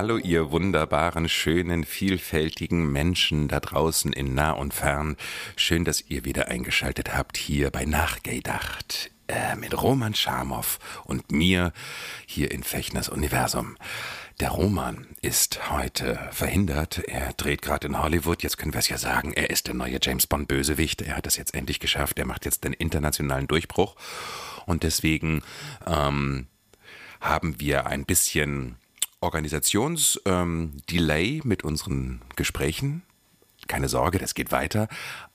[0.00, 5.14] Hallo, ihr wunderbaren, schönen, vielfältigen Menschen da draußen in nah und fern.
[5.56, 11.74] Schön, dass ihr wieder eingeschaltet habt hier bei Nachgedacht äh, mit Roman Schamow und mir
[12.24, 13.76] hier in Fechners Universum.
[14.40, 17.02] Der Roman ist heute verhindert.
[17.06, 18.42] Er dreht gerade in Hollywood.
[18.42, 19.34] Jetzt können wir es ja sagen.
[19.34, 21.02] Er ist der neue James Bond Bösewicht.
[21.02, 22.18] Er hat es jetzt endlich geschafft.
[22.18, 23.96] Er macht jetzt den internationalen Durchbruch.
[24.64, 25.42] Und deswegen
[25.86, 26.46] ähm,
[27.20, 28.79] haben wir ein bisschen
[29.20, 33.02] Organisationsdelay ähm, mit unseren Gesprächen.
[33.68, 34.88] Keine Sorge, das geht weiter.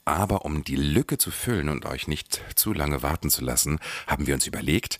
[0.03, 4.27] Aber um die Lücke zu füllen und euch nicht zu lange warten zu lassen, haben
[4.27, 4.99] wir uns überlegt,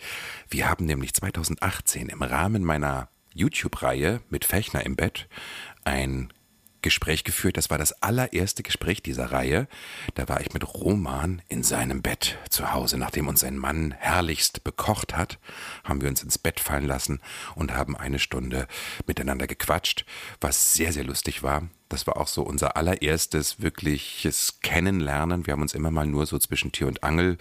[0.50, 5.28] wir haben nämlich 2018 im Rahmen meiner YouTube-Reihe mit Fechner im Bett
[5.84, 6.32] ein
[6.86, 7.58] Gespräch geführt.
[7.58, 9.68] Das war das allererste Gespräch dieser Reihe.
[10.14, 13.00] Da war ich mit Roman in seinem Bett zu Hause.
[13.00, 15.40] Nachdem uns sein Mann herrlichst bekocht hat,
[15.84, 17.22] haben wir uns ins Bett fallen lassen
[17.56, 18.68] und haben eine Stunde
[19.08, 20.06] miteinander gequatscht,
[20.40, 21.64] was sehr, sehr lustig war.
[21.90, 25.48] Das war auch so unser allererstes wirkliches Kennenlernen.
[25.48, 27.40] Wir haben uns immer mal nur so zwischen Tür und Angel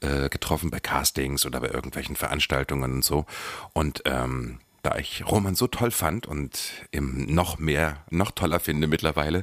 [0.00, 3.24] äh, getroffen bei Castings oder bei irgendwelchen Veranstaltungen und so.
[3.72, 8.86] Und ähm, da ich Roman so toll fand und ihm noch mehr, noch toller finde
[8.86, 9.42] mittlerweile,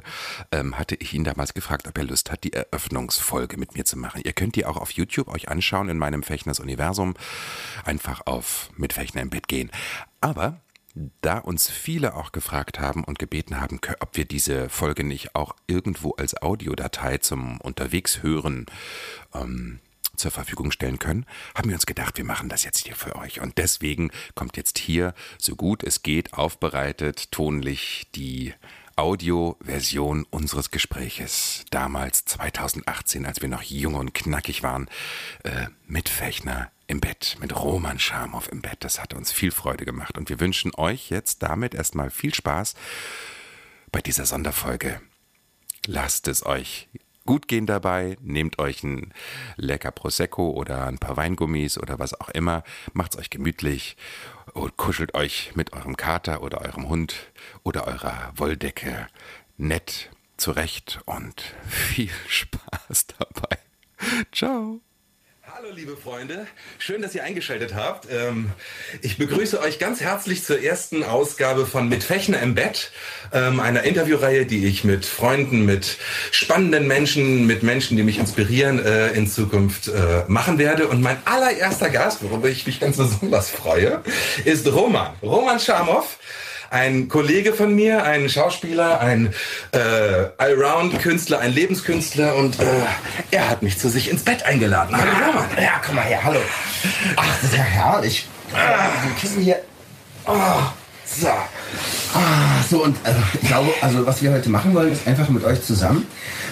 [0.52, 3.98] ähm, hatte ich ihn damals gefragt, ob er Lust hat, die Eröffnungsfolge mit mir zu
[3.98, 4.22] machen.
[4.24, 7.14] Ihr könnt die auch auf YouTube euch anschauen in meinem Fechners Universum.
[7.84, 9.72] Einfach auf mit Fechner im Bett gehen.
[10.20, 10.60] Aber
[11.22, 15.56] da uns viele auch gefragt haben und gebeten haben, ob wir diese Folge nicht auch
[15.66, 18.66] irgendwo als Audiodatei zum Unterwegshören
[19.34, 19.80] ähm,
[20.16, 23.40] zur Verfügung stellen können, haben wir uns gedacht, wir machen das jetzt hier für euch.
[23.40, 28.54] Und deswegen kommt jetzt hier, so gut es geht, aufbereitet, tonlich die
[28.96, 31.64] Audioversion unseres Gespräches.
[31.70, 34.88] Damals 2018, als wir noch jung und knackig waren,
[35.44, 38.78] äh, mit Fechner im Bett, mit Roman Schamow im Bett.
[38.80, 40.18] Das hat uns viel Freude gemacht.
[40.18, 42.74] Und wir wünschen euch jetzt damit erstmal viel Spaß
[43.90, 45.00] bei dieser Sonderfolge.
[45.86, 46.88] Lasst es euch
[47.24, 49.12] gut gehen dabei, nehmt euch ein
[49.56, 52.62] lecker Prosecco oder ein paar Weingummis oder was auch immer,
[52.92, 53.96] macht's euch gemütlich
[54.54, 59.06] und kuschelt euch mit eurem Kater oder eurem Hund oder eurer Wolldecke
[59.56, 63.58] nett zurecht und viel Spaß dabei.
[64.32, 64.80] Ciao.
[65.62, 66.46] Hallo liebe Freunde,
[66.78, 68.08] schön, dass ihr eingeschaltet habt.
[68.10, 68.50] Ähm,
[69.00, 72.90] ich begrüße euch ganz herzlich zur ersten Ausgabe von Mit Fechner im Bett,
[73.32, 75.98] ähm, einer Interviewreihe, die ich mit Freunden, mit
[76.32, 80.88] spannenden Menschen, mit Menschen, die mich inspirieren, äh, in Zukunft äh, machen werde.
[80.88, 84.02] Und mein allererster Gast, worüber ich mich ganz besonders freue,
[84.44, 85.14] ist Roman.
[85.22, 86.18] Roman Schamow
[86.72, 89.34] ein Kollege von mir, ein Schauspieler, ein
[89.72, 89.78] äh,
[90.38, 92.64] Allround-Künstler, ein Lebenskünstler und äh,
[93.30, 94.96] er hat mich zu sich ins Bett eingeladen.
[94.96, 95.48] Hallo Roman.
[95.62, 96.40] Ja, komm mal her, hallo.
[97.16, 98.26] Ach, das ist ja herrlich.
[98.54, 99.60] Ah, wir Kissen hier.
[100.26, 100.32] Oh,
[101.04, 101.28] so.
[101.28, 105.44] Ah, so, und also, ich glaube, also was wir heute machen wollen, ist einfach mit
[105.44, 106.06] euch zusammen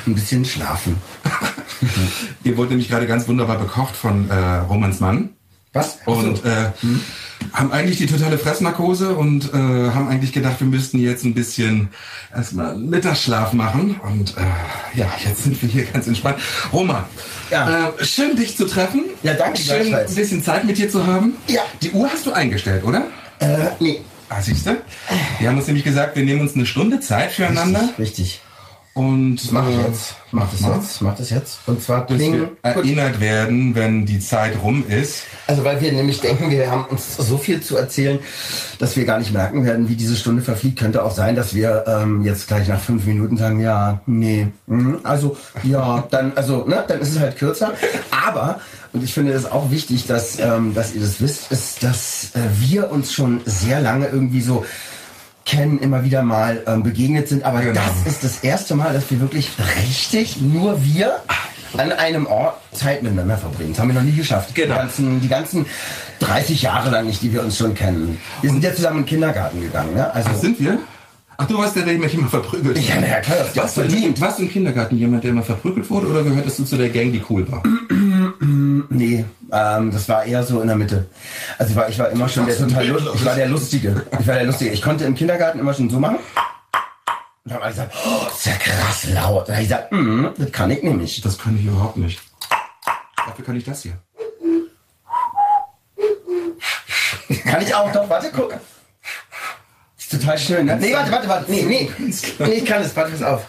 [0.07, 1.01] ein bisschen schlafen.
[2.45, 5.31] Ihr wurde nämlich gerade ganz wunderbar bekocht von äh, Romans Mann.
[5.73, 5.99] Was?
[6.05, 7.01] Und äh, hm?
[7.53, 11.91] haben eigentlich die totale Fressnarkose und äh, haben eigentlich gedacht, wir müssten jetzt ein bisschen
[12.35, 14.01] erstmal Mittagsschlaf machen.
[14.03, 16.39] Und äh, ja, jetzt sind wir hier ganz entspannt.
[16.73, 17.09] Roma,
[17.51, 17.89] ja.
[17.89, 19.05] äh, schön dich zu treffen.
[19.23, 19.61] Ja, danke.
[19.61, 21.35] Schön ein bisschen Zeit mit dir zu haben.
[21.47, 21.63] Ja.
[21.83, 23.07] Die Uhr hast du eingestellt, oder?
[23.39, 24.01] Äh, nee.
[24.29, 24.77] Ah, siehst du?
[25.39, 27.81] Wir haben uns nämlich gesagt, wir nehmen uns eine Stunde Zeit füreinander.
[27.99, 27.99] Richtig.
[27.99, 28.41] richtig.
[29.01, 30.15] Und mach äh, jetzt.
[30.31, 31.01] Mach das jetzt.
[31.01, 31.61] Mach das jetzt.
[31.67, 35.23] Und zwar pling, erinnert werden, wenn die Zeit rum ist.
[35.47, 38.19] Also weil wir nämlich denken, wir haben uns so viel zu erzählen,
[38.79, 40.79] dass wir gar nicht merken werden, wie diese Stunde verfliegt.
[40.79, 44.99] Könnte auch sein, dass wir ähm, jetzt gleich nach fünf Minuten sagen, ja, nee, mh,
[45.03, 47.73] also ja, dann, also, ne, dann ist es halt kürzer.
[48.11, 48.61] Aber
[48.93, 52.41] und ich finde es auch wichtig, dass, ähm, dass ihr das wisst, ist, dass äh,
[52.59, 54.65] wir uns schon sehr lange irgendwie so
[55.51, 57.45] kennen, immer wieder mal ähm, begegnet sind.
[57.45, 57.81] Aber genau.
[58.05, 59.51] das ist das erste Mal, dass wir wirklich
[59.83, 61.21] richtig nur wir
[61.77, 63.73] an einem Ort Zeit miteinander verbringen.
[63.73, 64.55] Das haben wir noch nie geschafft.
[64.55, 64.75] Genau.
[64.75, 65.67] Die ganzen, die ganzen
[66.21, 68.19] 30 Jahre lang nicht, die wir uns schon kennen.
[68.43, 69.95] Wir sind ja zusammen in den Kindergarten gegangen.
[69.95, 70.13] Ne?
[70.13, 70.79] Also, Ach, sind wir?
[71.37, 74.21] Ach, du warst der, der mich immer verprügelt Ja, na klar, das was verdient.
[74.21, 77.13] Warst du im Kindergarten jemand, der immer verprügelt wurde oder gehörtest du zu der Gang,
[77.13, 77.63] die cool war?
[79.01, 81.07] Nee, Ähm, das war eher so in der Mitte.
[81.59, 84.07] Also ich war, ich war immer schon der total Lust, ich war der Lustige.
[84.21, 84.71] Ich war der Lustige.
[84.71, 86.17] Ich konnte im Kindergarten immer schon so machen.
[86.17, 86.23] Und
[87.45, 89.49] dann haben alle gesagt, oh, das ist ja krass laut.
[89.49, 91.21] Da habe ich gesagt, mm, das kann ich nämlich.
[91.23, 92.21] Das kann ich überhaupt nicht.
[93.17, 93.95] Dafür kann ich das hier.
[97.45, 98.55] Kann ich auch doch, warte, guck.
[99.99, 100.77] Ist total schön, ne?
[100.77, 101.51] Nee, warte, warte, warte.
[101.51, 101.91] Nee, nee.
[102.39, 103.47] Nee, ich kann es, warte, pass auf.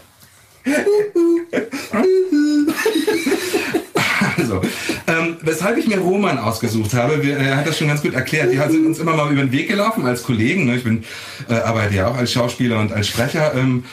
[4.38, 4.62] Also,
[5.08, 8.52] ähm, weshalb ich mir Roman ausgesucht habe, wir, er hat das schon ganz gut erklärt.
[8.52, 10.66] Wir sind uns immer mal über den Weg gelaufen als Kollegen.
[10.66, 10.78] Ne?
[10.78, 11.04] Ich bin,
[11.50, 13.54] äh, arbeite ja auch als Schauspieler und als Sprecher.
[13.56, 13.84] Ähm,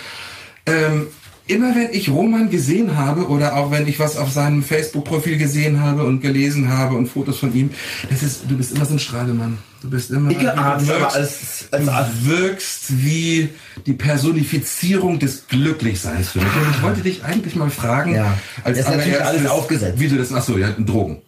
[0.67, 1.06] ähm,
[1.49, 5.81] immer wenn ich Roman gesehen habe oder auch wenn ich was auf seinem Facebook-Profil gesehen
[5.81, 7.71] habe und gelesen habe und Fotos von ihm,
[8.11, 9.59] das ist, du bist immer so ein Strahlemann.
[9.81, 12.11] Du bist immer, Dicke Arzt, du wirkst, als, als Arzt.
[12.23, 13.49] du wirkst wie
[13.87, 16.49] die Personifizierung des Glücklichseins für mich.
[16.49, 18.37] Und ich wollte dich eigentlich mal fragen, Ja.
[18.65, 19.99] als Das ist alles aufgesetzt.
[20.00, 21.23] Wie du das, ach so, ja, Drogen.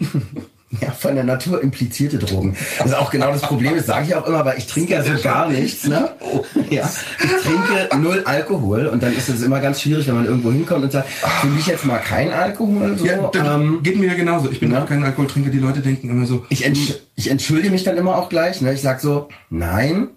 [0.80, 2.56] Ja, von der Natur implizierte Drogen.
[2.78, 5.02] Das ist auch genau das Problem, das sage ich auch immer, weil ich trinke ja
[5.02, 5.86] so gar nichts.
[5.86, 6.08] Ne?
[6.70, 6.90] Ja,
[7.22, 10.84] ich trinke null Alkohol und dann ist es immer ganz schwierig, wenn man irgendwo hinkommt
[10.84, 12.96] und sagt, für mich jetzt mal kein Alkohol.
[12.96, 14.50] So, Ja, ähm, geht mir ja genauso.
[14.50, 14.82] Ich bin ja.
[14.82, 15.50] auch kein Alkoholtrinker.
[15.50, 18.62] Die Leute denken immer so, ich, entsch ich entschuldige mich dann immer auch gleich.
[18.62, 18.72] Ne?
[18.72, 20.08] Ich sag so, nein,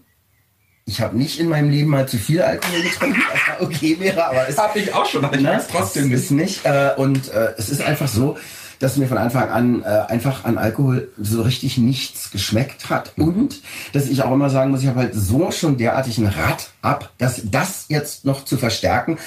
[0.86, 3.22] ich habe nicht in meinem Leben mal zu viel Alkohol getrunken,
[3.58, 5.62] was okay wäre, aber es hab ich auch schon, aber ich Ne?
[5.70, 6.66] trotzdem Es ist nicht.
[6.66, 8.38] Äh, und äh, es ist einfach so,
[8.80, 13.14] dass mir von Anfang an äh, einfach an Alkohol so richtig nichts geschmeckt hat.
[13.18, 13.62] Und
[13.94, 17.12] dass ich auch immer sagen muss, ich habe halt so schon derartig ein Rad ab,
[17.18, 19.18] dass das jetzt noch zu verstärken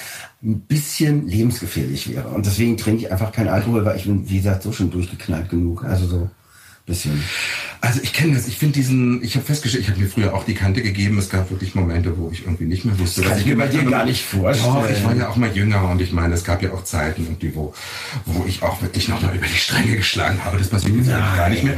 [0.41, 2.29] ein bisschen lebensgefährlich wäre.
[2.29, 5.49] Und deswegen trinke ich einfach keinen Alkohol, weil ich bin, wie gesagt, so schon durchgeknallt
[5.49, 5.83] genug.
[5.83, 6.29] Also so
[6.89, 7.23] bisschen.
[7.81, 10.43] Also ich kenne das, ich finde diesen, ich habe festgestellt, ich habe mir früher auch
[10.43, 11.17] die Kante gegeben.
[11.17, 13.67] Es gab wirklich Momente, wo ich irgendwie nicht mehr wusste, kann was ich mir bei
[13.67, 14.73] dir gar nicht vorstellen.
[14.73, 17.23] Doch, ich war ja auch mal jünger und ich meine, es gab ja auch Zeiten,
[17.23, 17.73] irgendwie, wo,
[18.25, 20.57] wo ich auch wirklich nochmal über die Stränge geschlagen habe.
[20.57, 21.77] Das passiert jetzt gar nicht mehr.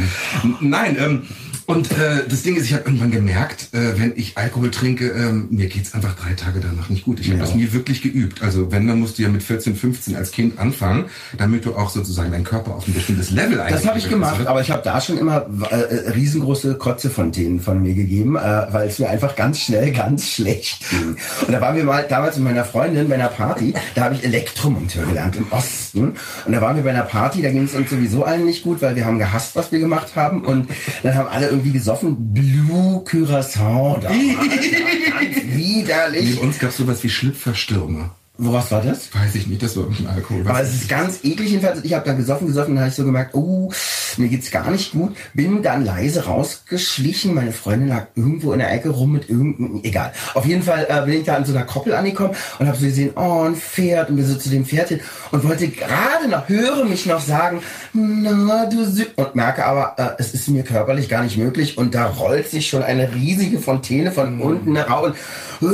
[0.59, 1.21] Nein, ähm,
[1.71, 5.47] und äh, das Ding ist, ich habe irgendwann gemerkt, äh, wenn ich Alkohol trinke, ähm,
[5.51, 7.19] mir geht's einfach drei Tage danach nicht gut.
[7.21, 7.45] Ich habe Ja.
[7.45, 8.41] das nie wirklich geübt.
[8.41, 11.05] Also wenn, dann musst du ja mit 14, 15 als Kind anfangen,
[11.37, 14.59] damit du auch sozusagen deinen Körper auf ein bestimmtes Level Das habe ich gemacht, aber
[14.61, 18.39] ich habe da schon immer äh, äh, riesengroße Kotzefontänen von mir gegeben, äh,
[18.71, 21.15] weil es mir einfach ganz schnell ganz schlecht ging.
[21.47, 24.23] Und da waren wir mal damals mit meiner Freundin bei einer Party, da habe ich
[24.23, 26.13] Elektromonteur gelernt im Osten.
[26.45, 28.81] Und da waren wir bei einer Party, da ging es uns sowieso allen nicht gut,
[28.81, 30.43] weil wir haben gehasst, was wir gemacht haben.
[30.43, 30.67] Und
[31.03, 33.99] dann haben alle irgendwie gesoffen, Blue Curacao.
[34.01, 34.71] Da war das
[35.11, 36.25] ganz widerlich.
[36.31, 38.09] Neben uns gab es sowas wie Schlüpferstürme.
[38.43, 39.13] Wo was war das?
[39.13, 40.41] Weiß ich nicht, das war irgendein Alkohol.
[40.47, 41.83] Aber es ist ganz eklig jedenfalls.
[41.83, 43.71] Ich habe dann gesoffen, gesoffen, dann habe ich so gemerkt, oh,
[44.17, 45.15] mir geht's gar nicht gut.
[45.35, 47.35] Bin dann leise rausgeschlichen.
[47.35, 50.11] Meine Freundin lag irgendwo in der Ecke rum mit irgendeinem, egal.
[50.33, 52.85] Auf jeden Fall äh, bin ich da an so einer Koppel angekommen und habe so
[52.85, 56.49] gesehen, oh, ein Pferd und wir so zu dem Pferd hin und wollte gerade noch,
[56.49, 57.61] höre mich noch sagen,
[57.93, 61.93] na, du Sü und merke aber, äh, es ist mir körperlich gar nicht möglich und
[61.93, 65.13] da rollt sich schon eine riesige Fontäne von unten heraus
[65.59, 65.73] und,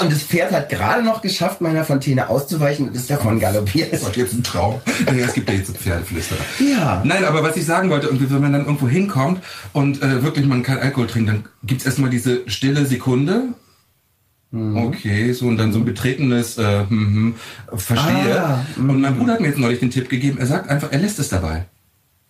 [0.00, 3.92] und das Pferd hat gerade noch geschafft, meiner Fontäne auszuweichen und ist davon galoppiert.
[3.92, 4.80] ist jetzt ein Traum.
[5.06, 6.40] Es gibt ja jetzt so Pferdeflüsterer.
[6.60, 7.02] Ja.
[7.04, 10.46] Nein, aber was ich sagen wollte, irgendwie, wenn man dann irgendwo hinkommt und äh, wirklich
[10.46, 13.48] man kein Alkohol trinkt, dann gibt's erstmal diese stille Sekunde.
[14.50, 14.76] Mhm.
[14.76, 18.44] Okay, so und dann so ein betretenes äh, hm, hm, Verstehe.
[18.44, 20.98] Ah, und mein Bruder hat mir jetzt neulich den Tipp gegeben, er sagt einfach, er
[20.98, 21.66] lässt es dabei.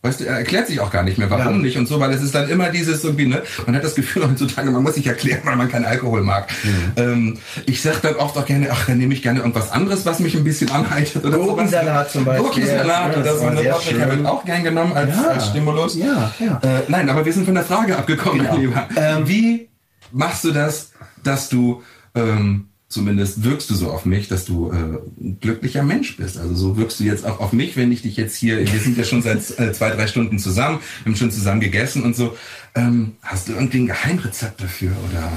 [0.04, 1.58] Weißt du, er erklärt sich auch gar nicht mehr, warum Ja.
[1.62, 4.24] nicht und so, weil es ist dann immer dieses irgendwie, ne, man hat das Gefühl
[4.28, 6.48] heutzutage, man muss sich erklären, weil man keinen Alkohol mag.
[6.96, 10.18] Ähm, ich sag dann oft auch gerne, ach, dann nehme ich gerne irgendwas anderes, was
[10.18, 12.44] mich ein bisschen anheitert oder Gurkensalat zum Beispiel.
[12.48, 15.22] Gurkensalat Ja, oder das so, eine Paprika wird auch gern genommen als, Ja.
[15.28, 15.94] als Stimulus.
[15.96, 16.58] Ja, ja.
[16.64, 18.52] Äh, nein, aber wir sind von der Frage abgekommen, Genau.
[18.54, 18.88] mein Lieber.
[19.24, 19.68] Wie
[20.10, 20.90] machst du das,
[21.22, 21.80] dass du
[22.16, 26.36] ähm, zumindest wirkst du so auf mich, dass du äh, ein glücklicher Mensch bist.
[26.36, 28.98] Also so wirkst du jetzt auch auf mich, wenn ich dich jetzt hier, wir sind
[28.98, 32.36] ja schon seit äh, zwei, drei Stunden zusammen, wir haben schon zusammen gegessen und so.
[32.74, 35.30] Ähm, hast du irgendwie ein Geheimrezept dafür oder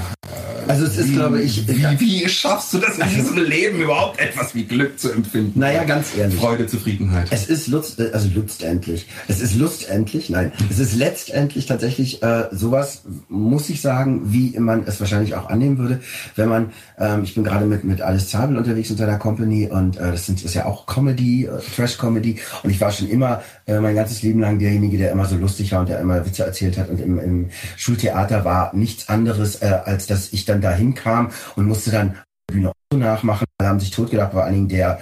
[0.68, 4.54] Also es ist, glaube ich, wie, wie schaffst du das in diesem Leben überhaupt etwas
[4.54, 5.60] wie Glück zu empfinden?
[5.60, 6.40] Naja, ganz ehrlich.
[6.40, 7.28] Freude, Zufriedenheit.
[7.30, 9.06] Es ist Lust, äh, also letztendlich.
[9.28, 10.50] Es ist lustendlich, nein.
[10.70, 15.76] Es ist letztendlich tatsächlich äh, sowas, muss ich sagen, wie man es wahrscheinlich auch annehmen
[15.76, 16.00] würde,
[16.36, 19.98] wenn man, ähm, ich bin gerade mit mit Alice Zabel unterwegs in seiner Company und
[19.98, 23.42] äh, das sind ist ja auch Comedy, äh, Trash Comedy und ich war schon immer
[23.66, 26.44] äh, mein ganzes Leben lang derjenige, der immer so lustig war und der immer Witze
[26.44, 30.94] erzählt hat und im, im Schultheater war nichts anderes, äh, als dass ich dann dahin
[30.94, 32.16] kam und musste dann
[32.46, 33.44] Bühne nachmachen.
[33.58, 35.00] Alle haben sich totgedacht, vor allen Dingen der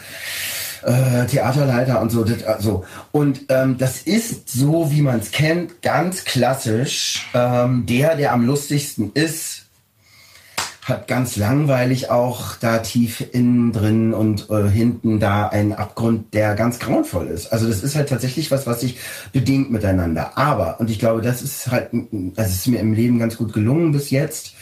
[0.83, 2.25] äh, Theaterleiter und so.
[2.25, 2.85] Das, also.
[3.13, 7.29] Und ähm, das ist so, wie man es kennt, ganz klassisch.
[7.35, 9.64] Ähm, der, der am lustigsten ist,
[10.85, 16.55] hat ganz langweilig auch da tief innen drin und äh, hinten da einen Abgrund, der
[16.55, 17.53] ganz grauenvoll ist.
[17.53, 18.99] Also das ist halt tatsächlich was, was sich
[19.33, 20.37] bedingt miteinander.
[20.37, 21.89] Aber, und ich glaube, das ist halt,
[22.37, 24.55] es ist mir im Leben ganz gut gelungen bis jetzt,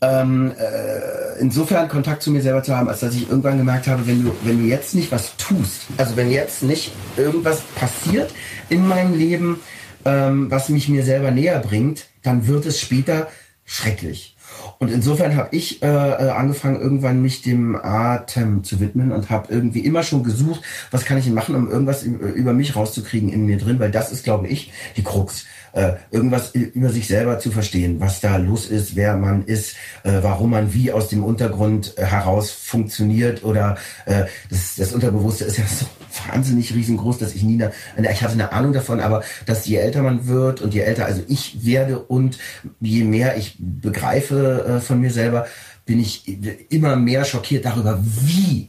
[0.00, 4.06] ähm, äh, insofern Kontakt zu mir selber zu haben, als dass ich irgendwann gemerkt habe,
[4.06, 8.32] wenn du, wenn du jetzt nicht was tust, also wenn jetzt nicht irgendwas passiert
[8.70, 9.60] in meinem Leben,
[10.04, 13.28] ähm, was mich mir selber näher bringt, dann wird es später
[13.64, 14.36] schrecklich.
[14.78, 19.52] Und insofern habe ich äh, äh, angefangen, irgendwann mich dem Atem zu widmen und habe
[19.52, 23.46] irgendwie immer schon gesucht, was kann ich denn machen, um irgendwas über mich rauszukriegen in
[23.46, 25.46] mir drin, weil das ist, glaube ich, die Krux.
[25.72, 30.12] Äh, irgendwas über sich selber zu verstehen, was da los ist, wer man ist, äh,
[30.22, 35.58] warum man wie aus dem Untergrund äh, heraus funktioniert oder äh, das, das Unterbewusste ist
[35.58, 35.84] ja so
[36.32, 37.72] wahnsinnig riesengroß, dass ich nie eine,
[38.10, 41.22] ich hatte eine Ahnung davon, aber dass je älter man wird und je älter also
[41.28, 42.38] ich werde und
[42.80, 45.46] je mehr ich begreife äh, von mir selber,
[45.84, 46.24] bin ich
[46.70, 48.68] immer mehr schockiert darüber, wie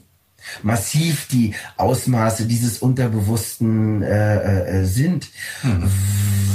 [0.64, 5.28] massiv die Ausmaße dieses Unterbewussten äh, äh, sind,
[5.64, 5.84] mhm.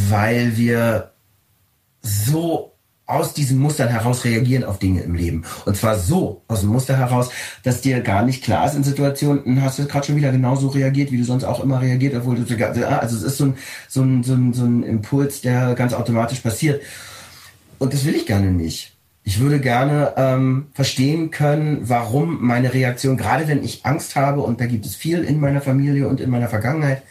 [0.08, 1.12] weil wir
[2.00, 2.74] so
[3.06, 5.44] aus diesen Mustern heraus reagieren auf Dinge im Leben.
[5.66, 7.30] Und zwar so aus dem Muster heraus,
[7.62, 11.12] dass dir gar nicht klar ist in Situationen, hast du gerade schon wieder genauso reagiert,
[11.12, 13.56] wie du sonst auch immer reagiert, obwohl du, also es ist so ein,
[13.88, 16.82] so ein, so ein, so ein Impuls, der ganz automatisch passiert.
[17.78, 18.93] Und das will ich gerne nicht.
[19.26, 24.60] Ich würde gerne ähm, verstehen können, warum meine Reaktion, gerade wenn ich Angst habe, und
[24.60, 27.02] da gibt es viel in meiner Familie und in meiner Vergangenheit,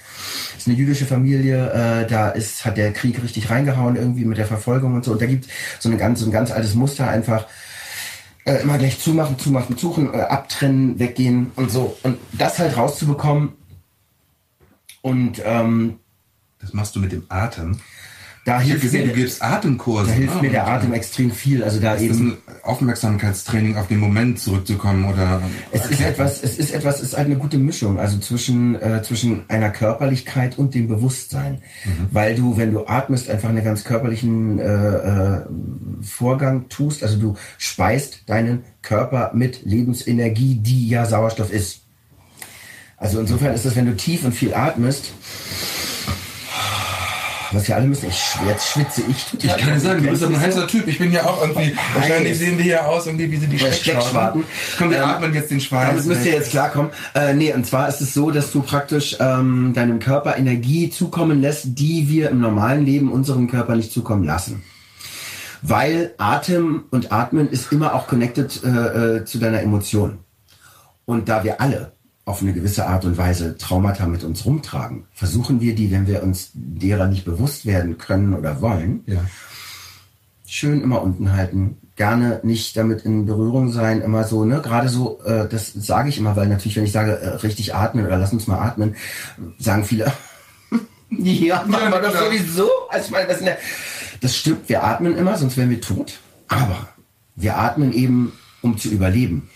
[0.55, 4.45] ist eine jüdische Familie, äh, da ist, hat der Krieg richtig reingehauen, irgendwie mit der
[4.45, 5.11] Verfolgung und so.
[5.11, 5.47] Und da gibt
[5.79, 7.47] so, eine ganz, so ein ganz altes Muster einfach,
[8.45, 11.97] äh, immer gleich zumachen, zumachen, suchen, äh, abtrennen, weggehen und so.
[12.03, 13.53] Und das halt rauszubekommen
[15.01, 15.99] und ähm,
[16.59, 17.79] das machst du mit dem Atem.
[18.45, 20.07] Da hilft gesehen, mir, du gibst Atemkurse.
[20.07, 21.63] Da hilft ah, mir der Atem extrem viel.
[21.63, 25.41] Also da ist eben ein Aufmerksamkeitstraining auf den Moment zurückzukommen oder.
[25.71, 29.43] Es ist etwas, es ist etwas, es ist eine gute Mischung, also zwischen äh, zwischen
[29.47, 32.07] einer Körperlichkeit und dem Bewusstsein, mhm.
[32.11, 35.41] weil du, wenn du atmest, einfach einen ganz körperlichen äh, äh,
[36.01, 37.01] Vorgang tust.
[37.01, 41.83] Also du speist deinen Körper mit Lebensenergie, die ja Sauerstoff ist.
[42.97, 45.13] Also insofern ist das, wenn du tief und viel atmest
[47.53, 48.09] was wir alle müssen.
[48.09, 49.57] Ich, jetzt schwitze ich total.
[49.59, 50.87] Ich kann sagen, du bist ein heißer Typ.
[50.87, 53.59] Ich bin ja auch irgendwie, oh, wahrscheinlich sehen wir ja aus, irgendwie wie sie die
[53.59, 54.43] Steckschwarten.
[54.77, 55.89] Komm, wir ähm, atmen jetzt den Schweiß.
[55.89, 56.91] Damit müsst ihr jetzt klarkommen.
[57.15, 61.41] Äh, nee, und zwar ist es so, dass du praktisch ähm, deinem Körper Energie zukommen
[61.41, 64.63] lässt, die wir im normalen Leben unserem Körper nicht zukommen lassen
[65.65, 70.19] weil Atem und Atmen ist immer auch connected äh, äh, zu deiner Emotion.
[71.05, 71.93] Und da wir alle
[72.25, 76.23] auf eine gewisse Art und Weise Traumata mit uns rumtragen, versuchen wir die, wenn wir
[76.23, 79.25] uns derer nicht bewusst werden können oder wollen, ja.
[80.47, 85.21] schön immer unten halten, gerne nicht damit in Berührung sein, immer so, ne, gerade so,
[85.23, 88.33] äh, das sage ich immer, weil natürlich, wenn ich sage, äh, richtig atmen oder lass
[88.33, 88.95] uns mal atmen,
[89.59, 90.11] sagen viele,
[91.09, 92.69] ja, machen wir doch sowieso.
[92.89, 93.57] Also ich meine, das, eine,
[94.21, 96.87] das stimmt, wir atmen immer, sonst wären wir tot, aber
[97.35, 99.49] wir atmen eben, um zu überleben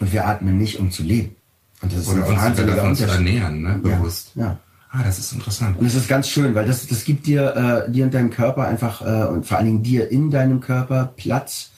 [0.00, 1.36] und wir atmen nicht, um zu leben.
[1.82, 3.78] Und das ist Oder uns davon ernähren, ne?
[3.82, 4.32] bewusst.
[4.34, 4.58] Ja, ja.
[4.92, 5.78] Ah, das ist interessant.
[5.78, 8.66] Und das ist ganz schön, weil das, das gibt dir, äh, dir und deinem Körper
[8.66, 11.70] einfach äh, und vor allen Dingen dir in deinem Körper Platz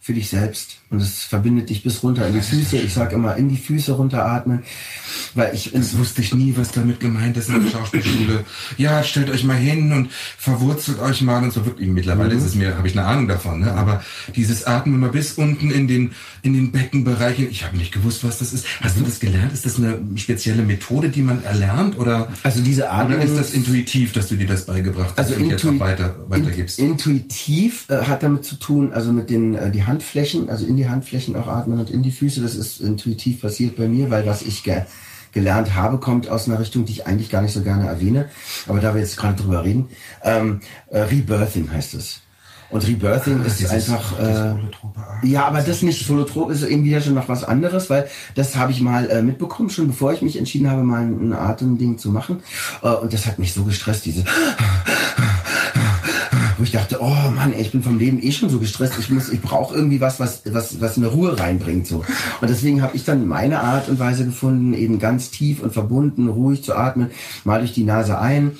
[0.00, 0.79] für dich selbst.
[0.90, 2.76] Und es verbindet dich bis runter in die Füße.
[2.78, 4.64] Ich sage immer, in die Füße runteratmen.
[5.36, 8.44] Weil ich, das wusste ich nie, was damit gemeint ist in der Schauspielschule.
[8.76, 11.88] Ja, stellt euch mal hin und verwurzelt euch mal und so wirklich.
[11.88, 12.40] Mittlerweile mhm.
[12.40, 13.72] ist es mir, habe ich eine Ahnung davon, ne?
[13.72, 14.02] Aber
[14.34, 16.10] dieses Atmen mal bis unten in den,
[16.42, 17.48] in den Beckenbereichen.
[17.48, 18.66] Ich habe nicht gewusst, was das ist.
[18.80, 19.52] Hast du das gelernt?
[19.52, 22.00] Ist das eine spezielle Methode, die man erlernt?
[22.00, 23.18] Oder, also diese Atmung.
[23.18, 26.16] Oder ist das intuitiv, dass du dir das beigebracht hast also und jetzt auch weiter,
[26.26, 26.80] weitergibst?
[26.80, 30.88] Intuitiv äh, hat damit zu tun, also mit den, äh, die Handflächen, also in die
[30.88, 32.40] Handflächen auch atmen und in die Füße.
[32.40, 34.82] Das ist intuitiv passiert bei mir, weil was ich ge
[35.32, 38.28] gelernt habe, kommt aus einer Richtung, die ich eigentlich gar nicht so gerne erwähne.
[38.66, 39.88] Aber da wir jetzt gerade drüber reden,
[40.24, 42.22] ähm, äh, Rebirthing heißt es.
[42.70, 44.18] Und Rebirthing ah, ist einfach.
[44.18, 44.54] Äh,
[45.26, 48.70] ja, aber das nicht Holotrop ist irgendwie ja schon noch was anderes, weil das habe
[48.70, 52.42] ich mal äh, mitbekommen, schon bevor ich mich entschieden habe, mal ein Atemding zu machen.
[52.82, 54.24] Äh, und das hat mich so gestresst, diese
[56.60, 59.08] wo ich dachte, oh Mann, ey, ich bin vom Leben eh schon so gestresst, ich
[59.08, 62.04] muss, ich brauche irgendwie was, was, was, was eine Ruhe reinbringt so.
[62.40, 66.28] Und deswegen habe ich dann meine Art und Weise gefunden, eben ganz tief und verbunden,
[66.28, 67.10] ruhig zu atmen,
[67.44, 68.58] mal durch die Nase ein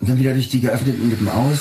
[0.00, 1.60] und dann wieder durch die geöffneten Lippen aus.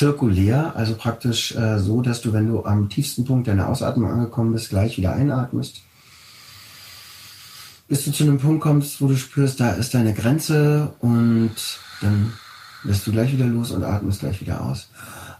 [0.00, 4.54] Zirkulär, also praktisch äh, so, dass du, wenn du am tiefsten Punkt deiner Ausatmung angekommen
[4.54, 5.82] bist, gleich wieder einatmest.
[7.86, 11.52] bis du zu einem Punkt kommst, wo du spürst, da ist deine Grenze und
[12.00, 12.32] dann
[12.82, 14.88] lässt du gleich wieder los und atmest gleich wieder aus.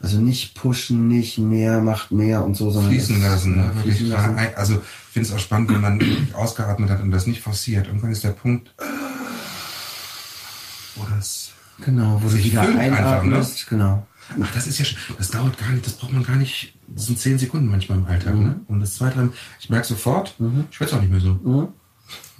[0.03, 3.57] Also nicht pushen, nicht mehr, macht mehr und so, sondern fließen lassen.
[3.57, 3.73] Ne?
[3.83, 4.37] Fließen lassen.
[4.57, 7.87] Also ich finde es auch spannend, wenn man ausgeatmet hat und das nicht forciert.
[7.87, 8.75] Irgendwann ist der Punkt,
[10.97, 11.53] wo das
[11.85, 13.07] Genau, wo du wieder füllt einfach, ne?
[13.07, 14.07] einatmest, genau.
[14.43, 14.85] Ach, das ist ja,
[15.19, 18.07] das dauert gar nicht, das braucht man gar nicht, das sind zehn Sekunden manchmal im
[18.07, 18.43] Alltag, Mhm.
[18.45, 18.61] ne?
[18.69, 19.29] Und das zwei, drei,
[19.61, 20.35] ich merke sofort,
[20.71, 21.73] ich schwätze auch nicht mehr so.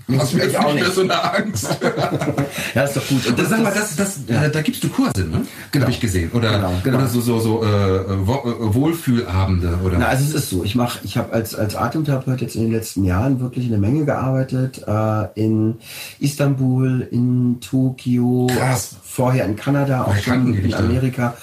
[0.09, 0.93] Das mir ich auch mehr nicht.
[0.95, 1.69] so eine Angst.
[2.75, 3.25] Ja, ist doch gut.
[3.29, 5.43] Und Das, sag mal, das, das, äh, da gibst du Kurse, ne?
[5.71, 5.85] Genau.
[5.85, 6.31] Habe ich gesehen.
[6.33, 6.99] Oder, Genau, genau.
[6.99, 8.27] oder so, so, so äh, äh,
[8.75, 9.79] Wohlfühlabende.
[9.85, 9.99] Oder?
[9.99, 12.73] Na, also es ist so, ich mache, ich habe als, als Atemtherapeut jetzt in den
[12.73, 14.83] letzten Jahren wirklich eine Menge gearbeitet.
[14.87, 15.77] Äh, in
[16.19, 18.97] Istanbul, in Tokio, Krass.
[19.05, 21.35] vorher in Kanada, auch schon in dich da?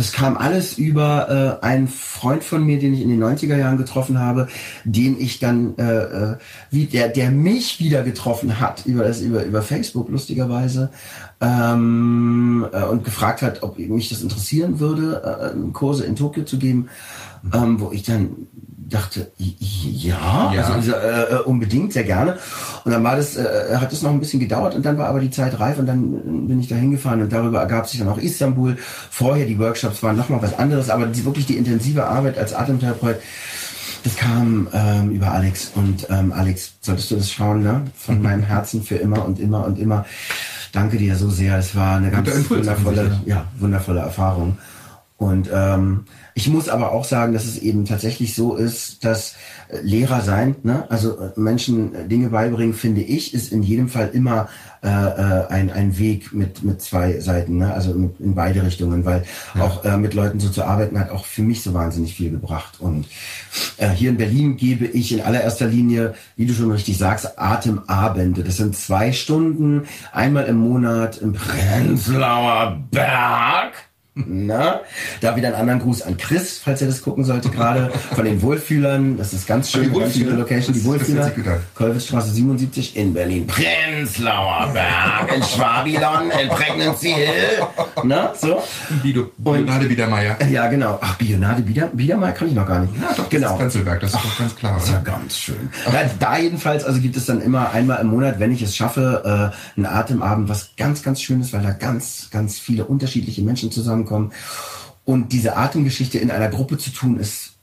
[0.00, 3.76] Das kam alles über äh, einen Freund von mir, den ich in den 90er Jahren
[3.76, 4.48] getroffen habe,
[4.84, 6.36] den ich dann, äh, äh,
[6.70, 10.90] wie der, der mich wieder getroffen hat über das über über Facebook lustigerweise
[11.42, 16.58] ähm, äh, und gefragt hat, ob mich das interessieren würde, äh, Kurse in Tokio zu
[16.58, 16.88] geben,
[17.52, 18.48] ähm, wo ich dann
[18.90, 20.64] dachte, ja, Ja.
[20.64, 22.38] Also, äh, äh, unbedingt, sehr gerne.
[22.84, 25.20] Und dann war das, äh, hat es noch ein bisschen gedauert und dann war aber
[25.20, 28.08] die Zeit reif und dann äh, bin ich da hingefahren und darüber ergab sich dann
[28.08, 28.76] auch Istanbul.
[29.10, 33.16] Vorher die Workshops waren nochmal was anderes, aber die, wirklich die intensive Arbeit als Atemtherapeut,
[34.02, 37.82] das kam ähm, über Alex und ähm, Alex, solltest du das schauen, ne?
[37.96, 40.04] Von meinem Herzen für immer und immer und immer.
[40.72, 41.58] Danke dir so sehr.
[41.58, 44.58] Es war eine ganz wundervolle, ja, wundervolle Erfahrung.
[45.16, 46.04] Und ähm,
[46.40, 49.34] ich muss aber auch sagen, dass es eben tatsächlich so ist, dass
[49.68, 50.90] äh, Lehrer sein, ne?
[50.90, 54.48] also äh, Menschen äh, Dinge beibringen, finde ich, ist in jedem Fall immer
[54.80, 57.74] äh, ein, ein Weg mit, mit zwei Seiten, ne?
[57.74, 59.24] also mit, in beide Richtungen, weil
[59.58, 62.80] auch äh, mit Leuten so zu arbeiten hat auch für mich so wahnsinnig viel gebracht.
[62.80, 63.06] Und
[63.76, 68.42] äh, hier in Berlin gebe ich in allererster Linie, wie du schon richtig sagst, Atemabende.
[68.42, 73.89] Das sind zwei Stunden, einmal im Monat im Prenzlauer Berg.
[74.28, 74.80] Na,
[75.20, 78.42] da wieder einen anderen Gruß an Chris, falls er das gucken sollte gerade, von den
[78.42, 79.16] Wohlfühlern.
[79.16, 80.38] Das ist ganz schön, Die ganz schöne Wohlfühler?
[80.38, 81.32] Location, die Wohlfühler.
[81.74, 83.46] Kolwitzstraße 77 in Berlin.
[83.46, 87.66] Prenzlauer Berg, in Schwabilon, in Pregnancy Hill.
[88.04, 88.62] Na, so.
[89.02, 90.36] Guido, Leonardo Biedermeier.
[90.50, 90.98] Ja, genau.
[91.00, 92.94] Ach, Bionade Bieder, Biedermeier kann ich noch gar nicht.
[93.00, 93.58] Ja, doch, genau.
[93.58, 94.74] das ist das ist doch ganz klar.
[94.74, 95.70] Das ist ja ganz schön.
[95.86, 99.52] Da, da jedenfalls, also gibt es dann immer einmal im Monat, wenn ich es schaffe,
[99.54, 103.70] äh, einen Atemabend, was ganz, ganz schön ist, weil da ganz, ganz viele unterschiedliche Menschen
[103.70, 104.09] zusammenkommen.
[105.04, 107.54] Und diese Atemgeschichte in einer Gruppe zu tun, ist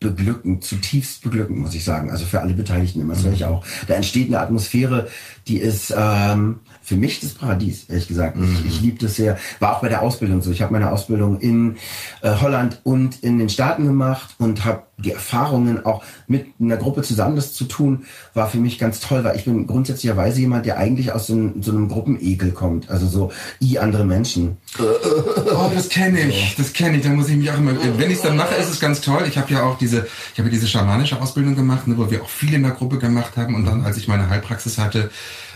[0.00, 2.10] beglückend, zutiefst beglückend, muss ich sagen.
[2.10, 3.64] Also für alle Beteiligten immer, das höre ich auch.
[3.86, 5.08] Da entsteht eine Atmosphäre,
[5.46, 8.36] die ist ähm, für mich das Paradies, ehrlich gesagt.
[8.42, 9.38] Ich, ich liebe das sehr.
[9.60, 10.50] War auch bei der Ausbildung so.
[10.50, 11.76] Ich habe meine Ausbildung in
[12.20, 17.02] äh, Holland und in den Staaten gemacht und habe die Erfahrungen auch mit einer Gruppe
[17.02, 20.78] zusammen das zu tun, war für mich ganz toll, weil ich bin grundsätzlicherweise jemand, der
[20.78, 22.90] eigentlich aus so einem, so einem Gruppenekel kommt.
[22.90, 24.56] Also so, i andere Menschen.
[25.52, 27.02] Oh, das kenne ich, das kenne ich.
[27.02, 27.72] Da muss ich mich auch immer.
[27.96, 29.24] Wenn ich es dann mache, ist es ganz toll.
[29.28, 32.22] Ich habe ja auch diese, ich habe ja diese schamanische Ausbildung gemacht, ne, wo wir
[32.22, 33.54] auch viel in der Gruppe gemacht haben.
[33.54, 35.10] Und dann, als ich meine Heilpraxis hatte,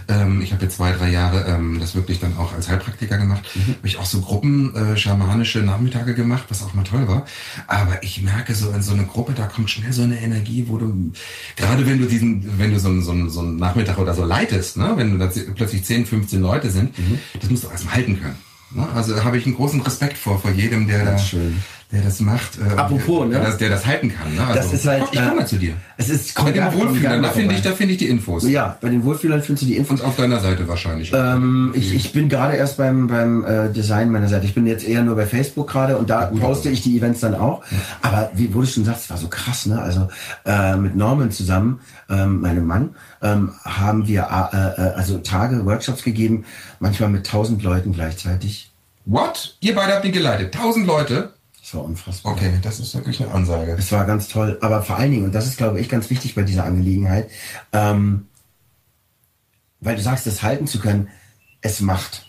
[0.08, 3.44] ähm, ich habe jetzt zwei, drei Jahre ähm, das wirklich dann auch als Heilpraktiker gemacht,
[3.54, 7.24] habe ich auch so Gruppen äh, schamanische Nachmittage gemacht, was auch mal toll war.
[7.66, 10.78] Aber ich merke so in so eine Gruppe, da kommt schnell so eine Energie, wo
[10.78, 11.12] du
[11.56, 14.24] gerade wenn du diesen, wenn du so einen, so einen, so einen Nachmittag oder so
[14.24, 16.94] leitest, ne, wenn du da plötzlich 10, 15 Leute sind,
[17.40, 18.36] das musst du erstmal halten können.
[18.74, 18.88] Ne?
[18.94, 21.62] Also habe ich einen großen Respekt vor, vor jedem, der, da, Ganz schön.
[21.94, 22.58] Der das macht.
[22.58, 23.44] Äh, Apropos, der, ne?
[23.46, 24.34] das, der das halten kann.
[24.34, 24.44] Ne?
[24.44, 25.74] Also, Das ist halt, komm, ich komme äh, mal zu dir.
[25.96, 28.48] Es ist Bei den Wohlfühlern, da finde ich, da finde ich die Infos.
[28.48, 30.00] Ja, bei den Wohlfühlern findest du die Infos.
[30.00, 31.12] Und auf deiner Seite wahrscheinlich.
[31.14, 34.44] Ähm, ich, ich bin gerade erst beim, beim äh, Design meiner Seite.
[34.44, 37.34] Ich bin jetzt eher nur bei Facebook gerade und da poste ich die Events dann
[37.34, 37.62] auch.
[38.02, 39.80] Aber wie wo du schon sagst, es war so krass, ne?
[39.80, 40.08] Also
[40.44, 41.80] äh, mit Norman zusammen,
[42.10, 46.44] ähm, meinem Mann, ähm, haben wir äh, äh, also Tage, Workshops gegeben,
[46.80, 48.72] manchmal mit tausend Leuten gleichzeitig.
[49.06, 49.56] What?
[49.60, 50.54] Ihr beide habt ihn geleitet.
[50.54, 51.34] Tausend Leute?
[51.64, 52.32] Das war unfassbar.
[52.32, 53.74] Okay, das ist wirklich eine Ansage.
[53.78, 54.58] Es war ganz toll.
[54.60, 57.30] Aber vor allen Dingen, und das ist, glaube ich, ganz wichtig bei dieser Angelegenheit,
[57.72, 58.28] ähm,
[59.80, 61.08] weil du sagst, das halten zu können,
[61.62, 62.26] es macht.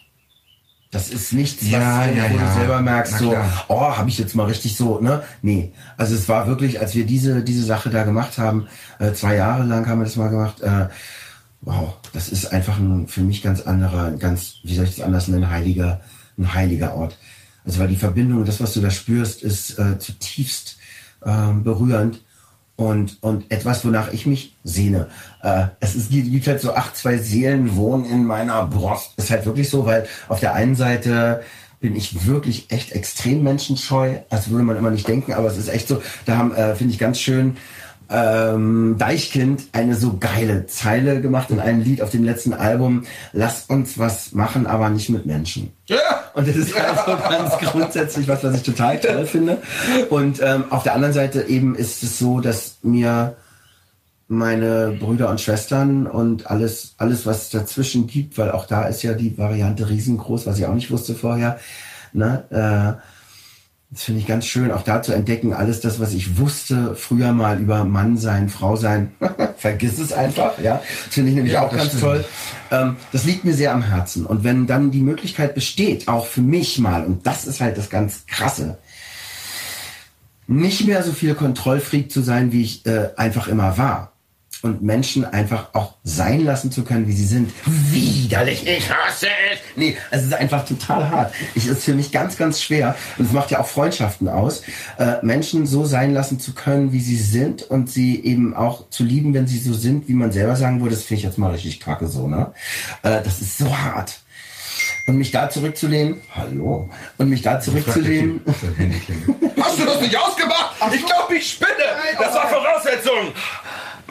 [0.90, 3.36] Das ist nichts, was Ja, ja, du selber merkst, so,
[3.68, 5.24] oh, habe ich jetzt mal richtig so, ne?
[5.42, 5.74] Nee.
[5.98, 8.70] Also es war wirklich, als wir diese, diese Sache da gemacht haben,
[9.00, 10.88] äh, zwei Jahre lang haben wir das mal gemacht, äh,
[11.60, 15.28] wow, das ist einfach ein für mich ganz anderer, ganz, wie soll ich das anders
[15.28, 16.00] nennen, heiliger,
[16.38, 17.18] ein heiliger Ort.
[17.66, 20.78] Also weil die Verbindung, das, was du da spürst, ist äh, zutiefst
[21.26, 22.22] ähm, berührend
[22.76, 25.08] und, und etwas, wonach ich mich sehne.
[25.42, 29.14] Äh, es ist, gibt halt so acht, zwei Seelen wohnen in meiner Brust.
[29.18, 31.42] Ist halt wirklich so, weil auf der einen Seite
[31.80, 34.16] bin ich wirklich echt extrem menschenscheu.
[34.30, 36.02] Das würde man immer nicht denken, aber es ist echt so.
[36.26, 37.58] Da haben, äh, finde ich ganz schön,
[38.10, 43.06] ähm, Deichkind eine so geile Zeile gemacht in einem Lied auf dem letzten Album.
[43.34, 45.72] Lass uns was machen, aber nicht mit Menschen.
[45.88, 46.00] Ja.
[46.34, 46.76] Und das ist
[47.08, 49.58] also ganz grundsätzlich was, was ich total toll finde.
[50.10, 53.36] Und ähm, auf der anderen Seite eben ist es so, dass mir
[54.28, 59.14] meine Brüder und Schwestern und alles, alles, was dazwischen gibt, weil auch da ist ja
[59.14, 61.60] die Variante riesengroß, was ich auch nicht wusste vorher.
[62.12, 62.44] Ne?
[62.50, 63.15] Äh,
[63.92, 67.32] das finde ich ganz schön, auch da zu entdecken, alles das, was ich wusste früher
[67.32, 69.12] mal über Mann sein, Frau sein.
[69.58, 70.82] Vergiss es einfach, ja.
[71.06, 72.02] Das finde ich nämlich Ja, auch ganz stimmt.
[72.02, 72.26] toll.
[72.72, 74.26] Ähm, das liegt mir sehr am Herzen.
[74.26, 77.90] Und wenn dann die Möglichkeit besteht, auch für mich mal, und das ist halt das
[77.90, 78.78] ganz Krasse,
[80.48, 84.12] nicht mehr so viel Kontrollfreak zu sein, wie ich äh, einfach immer war.
[84.62, 87.52] Und Menschen einfach auch sein lassen zu können, wie sie sind.
[87.66, 89.60] Widerlich, ich hasse es.
[89.76, 91.34] Nee, es ist einfach total hart.
[91.56, 92.96] Es ist für mich ganz, ganz schwer.
[93.18, 94.64] Und es macht ja auch Freundschaften aus,
[94.98, 99.04] äh, Menschen so sein lassen zu können, wie sie sind und sie eben auch zu
[99.04, 101.52] lieben, wenn sie so sind, wie man selber sagen würde, das finde ich jetzt mal
[101.52, 102.52] richtig kacke so, ne?
[103.04, 104.20] Äh, das ist so hart.
[105.08, 108.42] Und mich da zurückzulehnen, hallo, und mich da zurückzulehnen,
[109.62, 110.76] Hast du das nicht ausgemacht?
[110.94, 111.70] Ich glaube, ich spinne.
[112.18, 113.34] Das war Voraussetzung.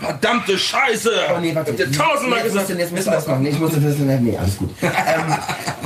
[0.05, 1.11] Verdammte Scheiße.
[1.35, 1.73] Oh nee, warte.
[1.73, 2.69] Ich tausendmal jetzt gesagt.
[2.69, 3.43] Musst du, jetzt musst du das machen.
[3.43, 4.71] Nee, ich muss das Nee, alles gut.
[4.83, 4.91] ähm,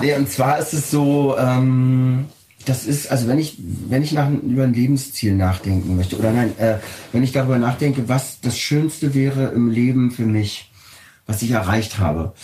[0.00, 2.26] nee, und zwar ist es so, ähm,
[2.64, 3.57] das ist, also wenn ich,
[3.88, 6.76] wenn ich nach, über ein Lebensziel nachdenken möchte, oder nein, äh,
[7.12, 10.70] wenn ich darüber nachdenke, was das Schönste wäre im Leben für mich,
[11.26, 12.35] was ich erreicht habe,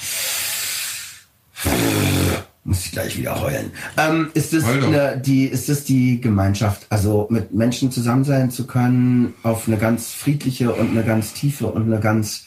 [2.64, 3.70] muss ich gleich wieder heulen.
[3.98, 4.66] Ähm, ist doch.
[4.66, 9.77] eine, die, ist es die Gemeinschaft, also mit Menschen zusammen sein zu können auf eine
[9.77, 12.44] ganz friedliche und eine ganz tiefe und eine ganz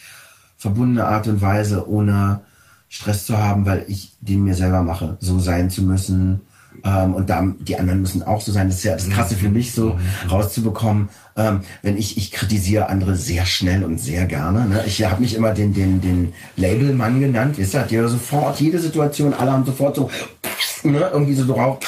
[0.57, 2.41] verbundene Art und Weise, ohne
[2.89, 6.41] Stress zu haben, weil ich den mir selber mache, so sein zu müssen.
[6.83, 8.67] Ähm, und da, die anderen müssen auch so sein.
[8.67, 9.99] Das ist ja das Krasse für mich, so
[10.31, 11.09] rauszubekommen.
[11.37, 14.67] Ähm, wenn ich, ich kritisiere andere sehr schnell und sehr gerne.
[14.67, 14.83] Ne?
[14.85, 17.57] Ich habe mich immer den, den, den Labelmann genannt.
[17.57, 20.09] Wisst ihr, ja sofort jede Situation, alle haben sofort so,
[20.83, 21.79] ne, irgendwie so drauf.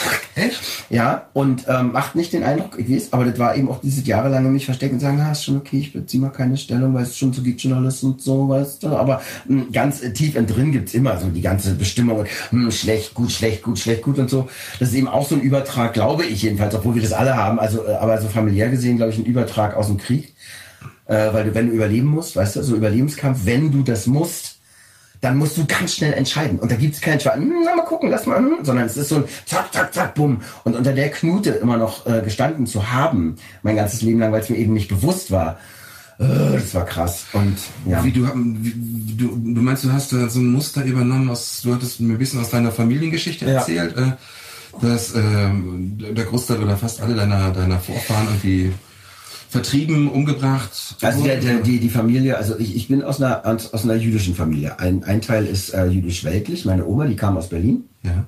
[0.89, 4.07] Ja, und ähm, macht nicht den Eindruck, ich weiß, aber das war eben auch dieses
[4.07, 7.03] jahrelange mich verstecken und sagen, ah, ist schon okay, ich beziehe mal keine Stellung, weil
[7.03, 8.87] es schon so gibt Journalist und so, weißt du.
[8.89, 13.13] Aber mh, ganz äh, tief in drin gibt's immer so die ganze Bestimmung mh, schlecht,
[13.13, 14.49] gut, schlecht, gut, schlecht, gut und so.
[14.79, 17.59] Das ist eben auch so ein Übertrag, glaube ich jedenfalls, obwohl wir das alle haben,
[17.59, 19.38] also äh, aber so familiär gesehen, glaube ich, ein Übertrag
[19.75, 20.35] aus dem Krieg.
[21.05, 24.59] Äh, weil du, wenn du überleben musst, weißt du, so Überlebenskampf, wenn du das musst,
[25.21, 26.59] dann musst du ganz schnell entscheiden.
[26.59, 29.09] Und da gibt's kein Schwein, hm, na, mal gucken, lass mal, hm, sondern es ist
[29.09, 30.41] so ein zack, zack, zack, bumm.
[30.63, 34.41] Und unter der Knute immer noch äh, gestanden zu haben, mein ganzes Leben lang, weil
[34.41, 35.57] es mir eben nicht bewusst war,
[36.19, 37.25] äh, das war krass.
[37.33, 38.03] Und ja.
[38.03, 41.73] Wie du, wie, du, du meinst, du hast da so ein Muster übernommen aus, du
[41.73, 43.53] hattest mir ein bisschen aus deiner Familiengeschichte Ja.
[43.53, 44.11] erzählt, äh,
[44.81, 48.71] dass ähm, der Großteil oder fast alle deiner, deiner Vorfahren irgendwie
[49.49, 50.71] vertrieben, umgebracht.
[51.01, 54.35] Also der, der, die, die Familie, also ich, ich bin aus einer, aus, einer jüdischen
[54.35, 54.79] Familie.
[54.79, 57.83] Ein, ein Teil ist äh, jüdisch-weltlich, meine Oma, die kam aus Berlin.
[58.03, 58.25] ja.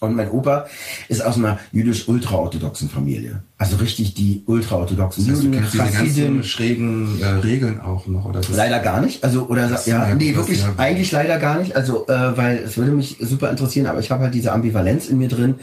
[0.00, 0.66] Und mein Opa
[1.08, 3.42] ist aus einer jüdisch-ultraorthodoxen Familie.
[3.56, 6.24] Also richtig die ultraorthodoxen Das heißt, du Juden, Chassidim.
[6.34, 8.42] ganzen schrägen äh, Regeln auch noch, oder?
[8.52, 9.24] Leider gar nicht.
[9.24, 10.74] Also, oder Das- ja, ja, nee, wirklich, ja.
[10.76, 11.74] eigentlich leider gar nicht.
[11.74, 15.16] Also, äh, weil es würde mich super interessieren, aber ich habe halt diese Ambivalenz in
[15.16, 15.54] mir drin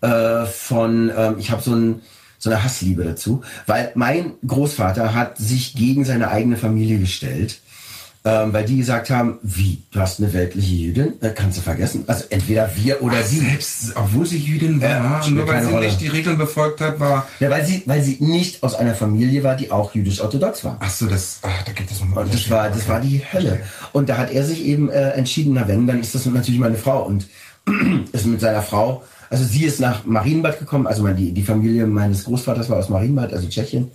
[0.00, 2.00] äh, von, ähm, ich habe so ein
[2.44, 7.60] so eine Hassliebe dazu, weil mein Großvater hat sich gegen seine eigene Familie gestellt,
[8.26, 12.04] ähm, weil die gesagt haben, wie, du hast eine weltliche Jüdin, äh, kannst du vergessen.
[12.06, 13.38] Also entweder wir oder sie.
[13.40, 15.86] Selbst, obwohl sie Jüdin war, Ja, nur weil sie Rolle.
[15.86, 17.26] nicht die Regeln befolgt hat, war.
[17.40, 20.76] Ja, weil sie, weil sie nicht aus einer Familie war, die auch jüdisch-orthodox war.
[20.80, 22.26] Ach so, das, ach, da gibt es nochmal.
[22.30, 23.60] Das war, das war die Hölle.
[23.92, 26.76] Und da hat er sich eben äh, entschieden, na wenn, dann ist das natürlich meine
[26.76, 27.04] Frau.
[27.04, 27.26] Und
[28.12, 29.02] ist mit seiner Frau,
[29.34, 33.32] also sie ist nach Marienbad gekommen, also die, die Familie meines Großvaters war aus Marienbad,
[33.32, 33.90] also Tschechien.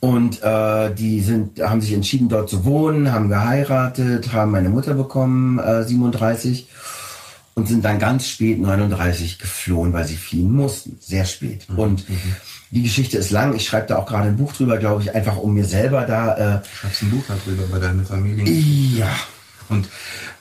[0.00, 4.94] Und äh, die sind, haben sich entschieden, dort zu wohnen, haben geheiratet, haben meine Mutter
[4.94, 6.68] bekommen, äh, 37,
[7.54, 10.96] und sind dann ganz spät, 39, geflohen, weil sie fliehen mussten.
[10.98, 11.66] Sehr spät.
[11.76, 12.04] Und
[12.72, 13.54] die Geschichte ist lang.
[13.54, 16.58] Ich schreibe da auch gerade ein Buch drüber, glaube ich, einfach um mir selber da
[16.58, 18.50] äh, Schreibst ein Buch darüber bei deiner Familie.
[18.50, 19.14] ja,
[19.68, 19.88] Und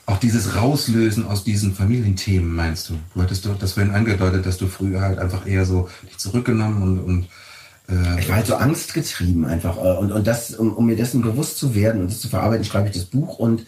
[0.09, 2.95] auch dieses Rauslösen aus diesen Familienthemen, meinst du?
[3.13, 6.81] Du hattest doch das vorhin angedeutet, dass du früher halt einfach eher so dich zurückgenommen
[6.81, 7.27] und, und
[7.89, 9.77] äh, ich war halt so angstgetrieben einfach.
[9.77, 12.65] äh, Und, und das, um, um mir dessen bewusst zu werden und das zu verarbeiten,
[12.65, 13.39] schreibe ich das Buch.
[13.39, 13.61] Und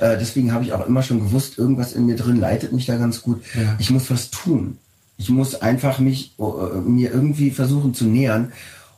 [0.00, 2.96] äh, deswegen habe ich auch immer schon gewusst, irgendwas in mir drin leitet mich da
[2.96, 3.42] ganz gut.
[3.54, 3.76] Ja.
[3.78, 4.78] Ich muss was tun.
[5.18, 8.52] Ich muss einfach mich äh, mir irgendwie versuchen zu nähern,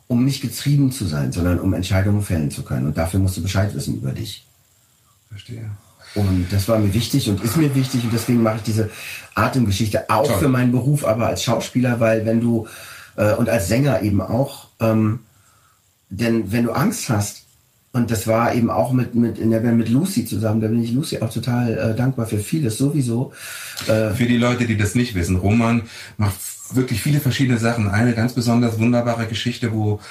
[0.07, 2.85] um nicht getrieben zu sein, sondern um Entscheidungen fällen zu können.
[2.87, 4.45] Und dafür musst du Bescheid wissen über dich.
[5.29, 5.71] verstehe.
[6.15, 8.89] Und das war mir wichtig und ist mir wichtig und deswegen mache ich diese
[9.35, 10.39] Atemgeschichte auch Toll.
[10.39, 12.67] für meinen Beruf, aber als Schauspieler, weil wenn du
[13.17, 15.19] äh, und als Sänger eben auch, ähm,
[16.09, 17.43] denn wenn du Angst hast,
[17.95, 20.59] Und das war eben auch mit, mit in der Band mit Lucy zusammen.
[20.59, 23.31] Da bin ich Lucy auch total äh, dankbar für vieles sowieso.
[23.87, 25.83] Äh, Für die Leute, die das nicht wissen, Roman
[26.17, 26.35] macht
[26.73, 27.87] wirklich viele verschiedene Sachen.
[27.89, 30.01] Eine ganz besonders wunderbare Geschichte, wo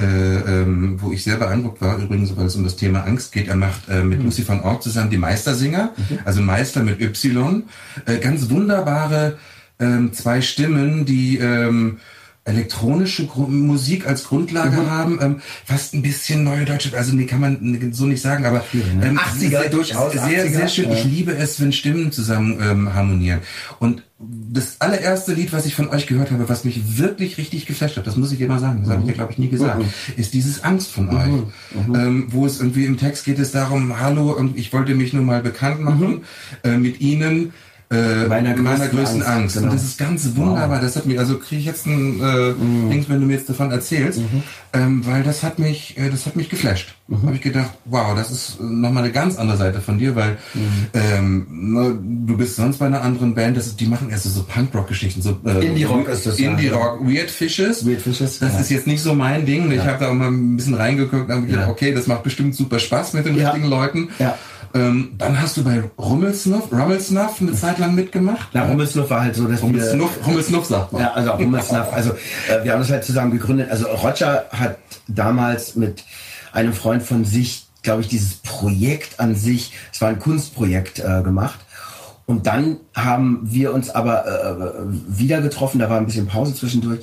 [0.00, 3.48] äh, ähm, wo ich sehr beeindruckt war, übrigens, weil es um das Thema Angst geht.
[3.48, 5.92] Er macht äh, mit Lucy von Ort zusammen die Meistersinger,
[6.24, 7.64] also Meister mit Y.
[8.06, 9.38] Äh, ganz wunderbare
[9.78, 11.98] ähm, zwei Stimmen, die ähm,
[12.50, 17.92] elektronische Musik als Grundlage haben, ähm, fast ein bisschen neue deutsche, also nee, kann man
[17.92, 20.92] so nicht sagen, aber ähm, 80er sehr, durchaus, sehr, 80er, sehr schön.
[20.92, 21.10] Ich ja.
[21.10, 23.40] liebe es, wenn Stimmen zusammen ähm, harmonieren.
[23.78, 27.96] Und das allererste Lied, was ich von euch gehört habe, was mich wirklich richtig geflasht
[27.96, 29.82] hat, das muss ich dir mal sagen, das habe ich dir, glaube ich, nie gesagt,
[30.16, 31.30] ist dieses Angst von euch.
[31.94, 35.40] Ähm, wo es irgendwie im Text geht es darum, hallo, ich wollte mich nur mal
[35.40, 36.24] bekannt machen
[36.64, 37.52] äh, mit Ihnen.
[37.92, 39.54] Äh, Meiner meiner größten größten Angst, Angst.
[39.56, 39.66] genau.
[39.70, 40.80] Und das ist ganz wunderbar.
[40.80, 42.54] Das hat mich, also kriege ich jetzt ein äh,
[42.88, 44.20] Dings, wenn du mir jetzt davon erzählst,
[44.72, 46.94] ähm, weil das hat mich, äh, das hat mich geflasht.
[47.10, 50.38] Habe ich gedacht, wow, das ist nochmal eine ganz andere Seite von dir, weil
[50.94, 51.98] ähm, ne,
[52.28, 55.36] du bist sonst bei einer anderen Band, das ist, die machen erst so Punkrock-Geschichten, so
[55.44, 56.52] äh, Indie-Rock ist das, ja.
[56.52, 57.84] Indie-Rock, Weird Fishes.
[57.84, 58.60] Weird Fishes, Das ja.
[58.60, 59.68] ist jetzt nicht so mein Ding.
[59.72, 61.68] Ich habe da auch mal ein bisschen reingeguckt und habe gedacht, Ja.
[61.72, 63.50] okay, das macht bestimmt super Spaß mit den Ja.
[63.50, 64.10] richtigen Leuten.
[64.20, 64.38] Ja.
[64.72, 68.48] Ähm, dann hast du bei Rummelsnuff, Rummelsnuff eine Zeit lang mitgemacht.
[68.52, 69.68] na, Rummelsnuff war halt so, dass wir...
[69.68, 71.02] Rummelsnuff, Rummelsnuff sagt man.
[71.02, 71.86] Ja, also Rummelsnuff.
[71.92, 73.68] Also äh, wir haben das halt zusammen gegründet.
[73.70, 74.78] Also Roger hat
[75.08, 76.04] damals mit
[76.52, 81.22] einem Freund von sich, glaube ich, dieses Projekt an sich, es war ein Kunstprojekt äh,
[81.22, 81.58] gemacht.
[82.26, 84.74] Und dann haben wir uns aber äh,
[85.08, 87.00] wieder getroffen, da war ein bisschen Pause zwischendurch.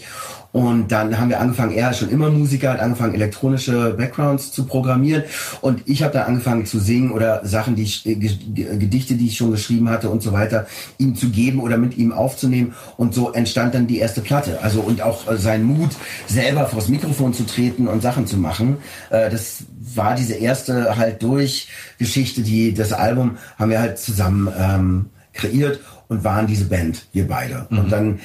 [0.51, 4.65] Und dann haben wir angefangen, er ist schon immer Musiker, hat angefangen, elektronische Backgrounds zu
[4.65, 5.23] programmieren.
[5.61, 9.27] Und ich habe dann angefangen zu singen oder Sachen, die ich, äh, Ge- Gedichte, die
[9.27, 10.65] ich schon geschrieben hatte und so weiter,
[10.97, 12.73] ihm zu geben oder mit ihm aufzunehmen.
[12.95, 14.59] Und so entstand dann die erste Platte.
[14.61, 15.91] Also und auch äh, sein Mut,
[16.27, 18.77] selber vors Mikrofon zu treten und Sachen zu machen.
[19.09, 19.63] Äh, das
[19.95, 25.79] war diese erste halt durch Geschichte, die das Album haben wir halt zusammen ähm, kreiert
[26.07, 27.67] und waren diese Band, wir beide.
[27.69, 28.19] Und dann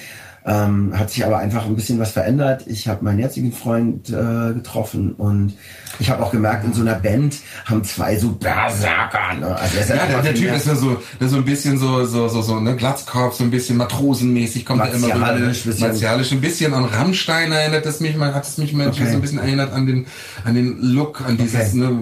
[0.44, 2.64] ähm, hat sich aber einfach ein bisschen was verändert.
[2.66, 5.52] Ich habe meinen jetzigen Freund äh, getroffen und
[6.00, 9.35] ich habe auch gemerkt, in so einer Band haben zwei so Berserker.
[9.38, 9.55] Ne?
[9.55, 12.42] Also Ja, der, der Typ ist ja so, der so ein bisschen so, so, so,
[12.42, 15.14] so, ne, Glatzkopf, so ein bisschen matrosenmäßig, kommt er immer.
[15.14, 15.88] Martialisch, bisschen.
[15.88, 19.11] Martialisch, ein bisschen an Rammstein erinnert es mich, man hat es mich manchmal Okay.
[19.11, 20.07] so ein bisschen erinnert an den,
[20.44, 21.76] an den Look, an dieses, Okay.
[21.76, 21.98] ne,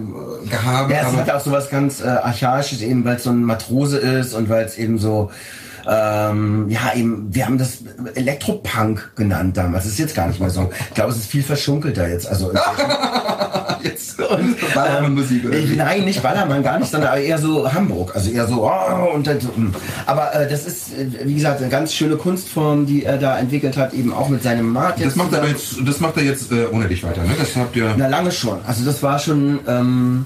[0.50, 0.94] Gehabe.
[0.94, 4.32] Ja, es hat auch sowas ganz äh, Archaisches, eben weil es so ein Matrose ist
[4.32, 5.30] und weil es eben so,
[5.92, 7.78] ähm, ja, eben, wir haben das
[8.14, 9.84] Elektropunk genannt damals.
[9.84, 10.70] Das ist jetzt gar nicht mehr so.
[10.88, 12.28] Ich glaube, es ist viel verschunkelter jetzt.
[12.28, 12.52] Also,
[13.82, 14.16] jetzt,
[14.72, 15.76] Ballermann-Musik, oder ich, wie?
[15.76, 18.14] nein, nicht Ballermann, gar nicht, sondern eher so Hamburg.
[18.14, 19.74] Also eher so, oh, und dann so, mm.
[20.06, 23.76] Aber äh, das ist, äh, wie gesagt, eine ganz schöne Kunstform, die er da entwickelt
[23.76, 25.04] hat, eben auch mit seinem Markt.
[25.04, 27.30] Das macht er jetzt, das macht er jetzt äh, ohne dich weiter, ne?
[27.36, 27.94] Das habt ihr.
[27.96, 28.60] Na, lange schon.
[28.64, 30.24] Also das war schon, ähm,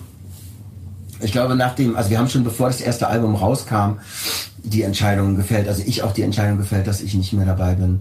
[1.21, 3.99] ich glaube, nachdem, also wir haben schon bevor das erste Album rauskam,
[4.65, 8.01] die Entscheidung gefällt, also ich auch die Entscheidung gefällt, dass ich nicht mehr dabei bin,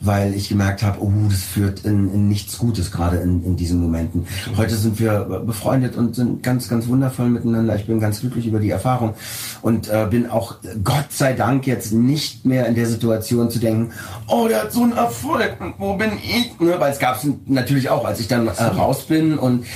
[0.00, 3.80] weil ich gemerkt habe, oh, das führt in, in nichts Gutes, gerade in, in diesen
[3.80, 4.26] Momenten.
[4.56, 7.76] Heute sind wir befreundet und sind ganz, ganz wundervoll miteinander.
[7.76, 9.14] Ich bin ganz glücklich über die Erfahrung
[9.60, 13.92] und äh, bin auch, Gott sei Dank, jetzt nicht mehr in der Situation zu denken,
[14.26, 16.58] oh, der hat so einen Erfolg und wo bin ich?
[16.60, 19.66] Ne, weil es gab es natürlich auch, als ich dann äh, raus bin und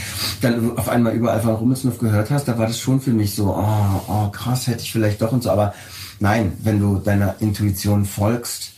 [0.40, 3.54] dann auf einmal überall von Rummelsnuff gehört hast, da war das schon für mich so,
[3.54, 5.74] oh, oh krass, hätte ich vielleicht doch und so, aber
[6.24, 8.72] nein, wenn du deiner Intuition folgst,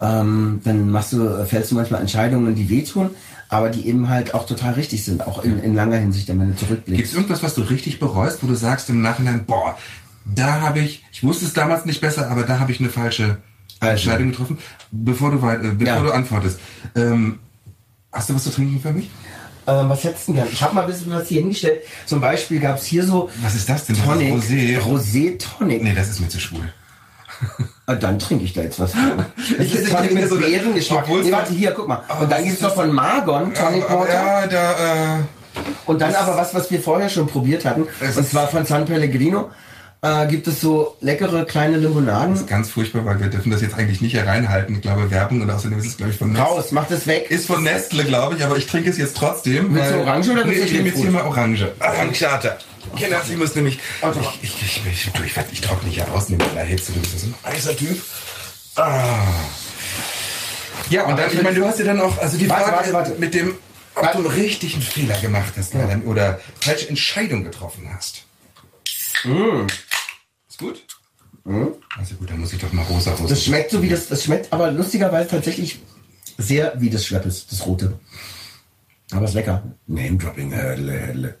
[0.00, 3.10] ähm, dann machst du, fällst du manchmal Entscheidungen, die wehtun,
[3.48, 6.46] aber die eben halt auch total richtig sind, auch in, in langer Hinsicht, wenn du
[6.46, 7.12] Gibt zurückblickst.
[7.12, 9.76] es irgendwas, was du richtig bereust, wo du sagst im Nachhinein, boah,
[10.24, 13.38] da habe ich, ich wusste es damals nicht besser, aber da habe ich eine falsche
[13.80, 13.92] Also.
[14.10, 14.58] Entscheidung getroffen,
[14.90, 16.02] bevor du weit, äh, bevor Ja.
[16.02, 16.58] du antwortest.
[16.96, 17.38] Ähm,
[18.12, 19.10] hast du was zu trinken für mich?
[19.66, 20.52] Ähm, was hättest du denn gern?
[20.52, 21.80] Ich habe mal ein bisschen was hier hingestellt.
[22.06, 23.96] Zum Beispiel gab es hier so Was ist das denn?
[23.96, 24.78] Das ist Tonic, Rosé.
[24.80, 25.82] Rosé Tonic.
[25.82, 26.70] Nee, das ist mir zu schwul.
[27.86, 28.92] Ah, Dann trinke ich da jetzt was.
[29.58, 31.06] Das Ich- ist Tonic mit so, Beerengeschmack.
[31.08, 32.02] Nee, warte, hier, guck mal.
[32.08, 32.78] Aber Und dann gibt's ist noch das?
[32.78, 34.12] von Margon Tonic Aber- Porter.
[34.14, 35.18] Ja, da, äh,
[35.86, 37.86] Und dann aber was, was wir vorher schon probiert hatten.
[38.00, 39.50] Es Und ist- zwar von San Pellegrino.
[40.02, 42.46] Äh, gibt es so leckere kleine Limonaden.
[42.46, 44.74] ganz furchtbar, weil wir dürfen das jetzt eigentlich nicht hereinhalten.
[44.76, 46.44] Ich glaube, Werbung und außerdem ist es, glaube ich, von Nestle.
[46.46, 47.30] Raus, mach das weg.
[47.30, 49.74] Ist von Nestle, glaube ich, aber ich trinke es jetzt trotzdem.
[49.74, 51.72] Willst du Orange oder nee, willst du ich nehme jetzt hier mal Orange.
[51.80, 52.56] Orangeate.
[52.96, 53.78] Genau, ich muss nämlich.
[54.00, 54.20] Also.
[54.20, 56.92] Ich, ich, ich, ich, du, ich, werd- ich trockne nicht herausnehmen mit der Hitze.
[56.92, 58.00] Du bist ja so ein heißer Typ.
[58.76, 59.26] Ah.
[60.90, 62.92] Ja, und dann, ich meine, du hast ja dann auch, also die Warte, Frage warte,
[62.92, 63.20] warte.
[63.20, 63.54] mit dem,
[63.94, 68.24] ob du einen richtigen Fehler gemacht hast oder, oder falsche Entscheidung getroffen hast.
[69.24, 70.84] Ist gut?
[71.96, 73.28] Also gut, dann muss ich doch mal rosa rosa.
[73.28, 75.78] Das schmeckt so wie das, das schmeckt aber lustigerweise tatsächlich
[76.38, 77.98] sehr wie das Schweppes, das rote.
[79.12, 79.62] Aber ist lecker.
[79.86, 81.38] Name-Dropping, Hödle, Hödle.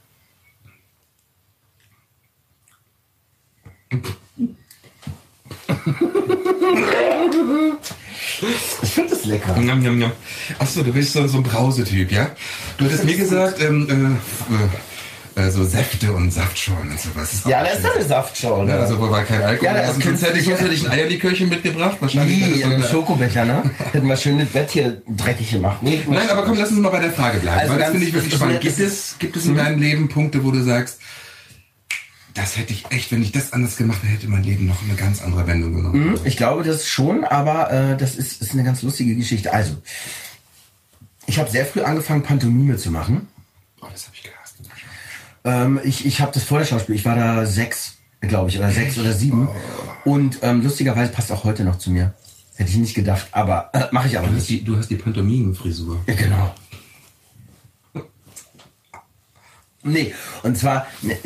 [8.82, 9.56] Ich finde das lecker.
[9.56, 10.12] Njam, njam, njam.
[10.58, 12.30] Achso, du bist so, so ein Brausetyp, ja?
[12.78, 14.18] Du hattest mir gesagt, ähm,
[15.36, 17.42] äh, äh, so Säfte und Saftschorlen und sowas.
[17.46, 18.70] Ja, auch da ist eine Saftschorle.
[18.70, 19.66] Ja, also, wo war kein Alkohol?
[19.66, 21.96] Ja, da ist also, sonst hätte ich, sonst hätte ich ein Eierlikörchen mitgebracht.
[22.00, 22.38] Wahrscheinlich.
[22.38, 23.62] Nee, das so eine- Schokobecher, ne?
[23.92, 25.78] Hätten wir schön das Bett hier dreckig gemacht.
[25.82, 28.06] Nee, Nein, aber komm, lass uns mal bei der Frage bleiben, Also weil das finde
[28.06, 28.60] ich wirklich das spannend.
[28.60, 30.98] Gibt es, gibt es in deinem Leben Punkte, wo du sagst,
[32.34, 34.94] das hätte ich echt, wenn ich das anders gemacht hätte, hätte mein Leben noch eine
[34.94, 36.10] ganz andere Wendung genommen.
[36.10, 39.52] Mhm, Ich glaube das schon, aber äh, das ist, ist eine ganz lustige Geschichte.
[39.52, 39.76] Also,
[41.26, 43.28] ich habe sehr früh angefangen, Pantomime zu machen.
[43.80, 44.56] Oh, das habe ich gehasst.
[45.44, 48.70] Ähm, ich ich habe das vor der Schauspiel, ich war da sechs, glaube ich, oder
[48.70, 49.48] sechs oder sieben.
[50.04, 52.14] Und ähm, lustigerweise passt auch heute noch zu mir.
[52.56, 54.62] Hätte ich nicht gedacht, aber äh, mache ich aber Du hast nicht.
[54.62, 56.02] die, du hast die Pantomimen-Frisur.
[56.06, 56.54] Ja, genau.
[59.86, 61.16] Nee, und zwar, ne,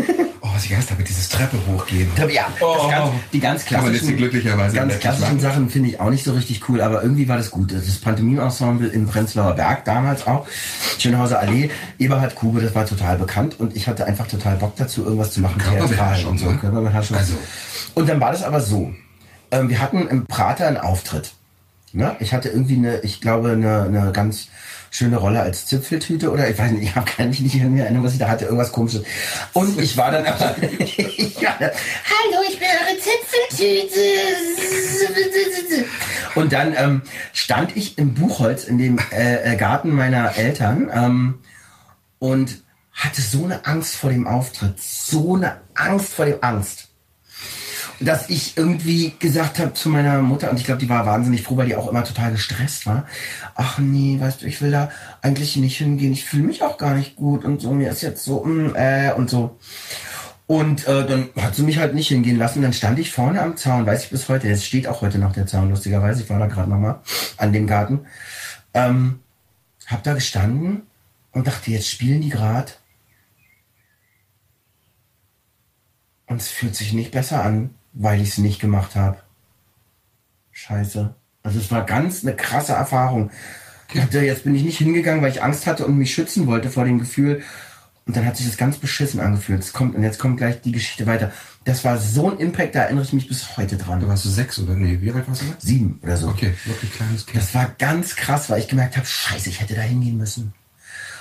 [0.48, 2.08] Oh, was ich gehasst habe, dieses Treppe hochgehen.
[2.30, 2.88] ja, Oh.
[2.88, 5.40] ganz, die ganz klassischen, glücklicherweise ganz klassischen.
[5.40, 7.72] Sachen finde ich auch nicht so richtig cool, aber irgendwie war das gut.
[7.72, 10.46] Das Pantomime-Ensemble im Prenzlauer Berg damals auch,
[10.98, 15.04] Schönhauser Allee, Eberhard Kube, das war total bekannt und ich hatte einfach total Bock dazu,
[15.04, 15.60] irgendwas zu machen,
[16.30, 16.50] und so.
[16.50, 16.58] ne?
[16.58, 17.16] Körperbeherrschung.
[17.16, 17.34] Also.
[17.94, 18.94] Und dann war das aber so.
[19.50, 21.32] Ähm, wir hatten im Prater einen Auftritt.
[21.92, 22.14] Ne?
[22.20, 24.48] Ich hatte irgendwie eine, ich glaube, eine, eine ganz
[24.96, 28.06] schöne Rolle als Zipfeltüte oder ich weiß nicht, ich habe gar nicht, nicht mehr Erinnerung,
[28.06, 29.02] was ich da hatte, irgendwas komisches.
[29.52, 30.72] Und ich war dann aber, hallo,
[32.48, 34.00] ich bin eure Zipfeltüte.
[36.34, 37.02] Und dann ähm,
[37.34, 41.38] stand ich im Buchholz in dem äh, äh, Garten meiner Eltern ähm,
[42.18, 46.85] und hatte so eine Angst vor dem Auftritt, so eine Angst vor dem Angst
[48.00, 51.56] dass ich irgendwie gesagt habe zu meiner Mutter, und ich glaube, die war wahnsinnig froh,
[51.56, 53.06] weil die auch immer total gestresst war.
[53.54, 54.90] Ach nee, weißt du, ich will da
[55.22, 56.12] eigentlich nicht hingehen.
[56.12, 57.72] Ich fühle mich auch gar nicht gut und so.
[57.72, 59.58] Mir ist jetzt so, mm, äh, und so.
[60.46, 62.62] Und äh, dann hat sie mich halt nicht hingehen lassen.
[62.62, 64.46] Dann stand ich vorne am Zaun, weiß ich bis heute.
[64.46, 66.22] Jetzt steht auch heute noch der Zaun, lustigerweise.
[66.22, 67.00] Ich war da gerade nochmal
[67.36, 68.06] an dem Garten.
[68.74, 69.20] Ähm,
[69.86, 70.82] hab da gestanden
[71.32, 72.72] und dachte, jetzt spielen die gerade.
[76.26, 79.16] Und es fühlt sich nicht besser an, weil ich es nicht gemacht habe.
[80.52, 81.14] Scheiße.
[81.42, 83.30] Also es war ganz eine krasse Erfahrung.
[83.92, 86.70] Ich dachte, jetzt bin ich nicht hingegangen, weil ich Angst hatte und mich schützen wollte
[86.70, 87.42] vor dem Gefühl.
[88.04, 89.60] Und dann hat sich das ganz beschissen angefühlt.
[89.60, 91.32] Es kommt, und jetzt kommt gleich die Geschichte weiter.
[91.64, 94.06] Das war so ein Impact, da erinnere ich mich bis heute Da dran.
[94.06, 95.54] warst du sechs oder nee, wie alt warst du da?
[95.58, 96.28] Sieben oder so.
[96.28, 97.42] Okay, wirklich kleines Kind.
[97.42, 100.52] Das war ganz krass, weil ich gemerkt habe, scheiße, ich hätte da hingehen müssen.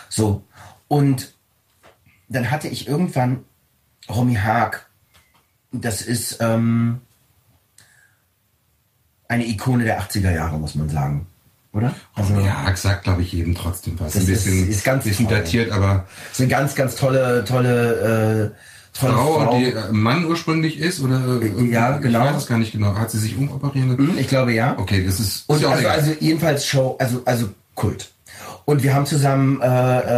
[0.09, 0.43] So.
[0.87, 1.33] Und
[2.29, 3.43] dann hatte ich irgendwann
[4.09, 4.84] Romy Haag.
[5.81, 6.99] Das ist ähm,
[9.27, 11.27] eine Ikone der 80er Jahre, muss man sagen.
[11.73, 11.93] Oder?
[12.13, 14.13] Also, ja, sagt glaube ich jedem trotzdem was.
[14.13, 15.37] Das Ein bisschen, ist- ist ganz bisschen toll.
[15.39, 19.57] datiert, aber ist eine ganz, ganz tolle, tolle, äh, tolle Frau, Frau.
[19.59, 22.23] die äh, Mann ursprünglich ist oder äh, Ja, genau.
[22.27, 22.95] Ich weiß es gar nicht genau.
[22.95, 24.07] Hat sie sich umoperieren lassen?
[24.11, 24.77] Hm, Ich glaube ja.
[24.79, 28.11] Okay, das ist, Und ist also, also jedenfalls Show, also, also Kult.
[28.63, 29.65] Und wir haben zusammen äh,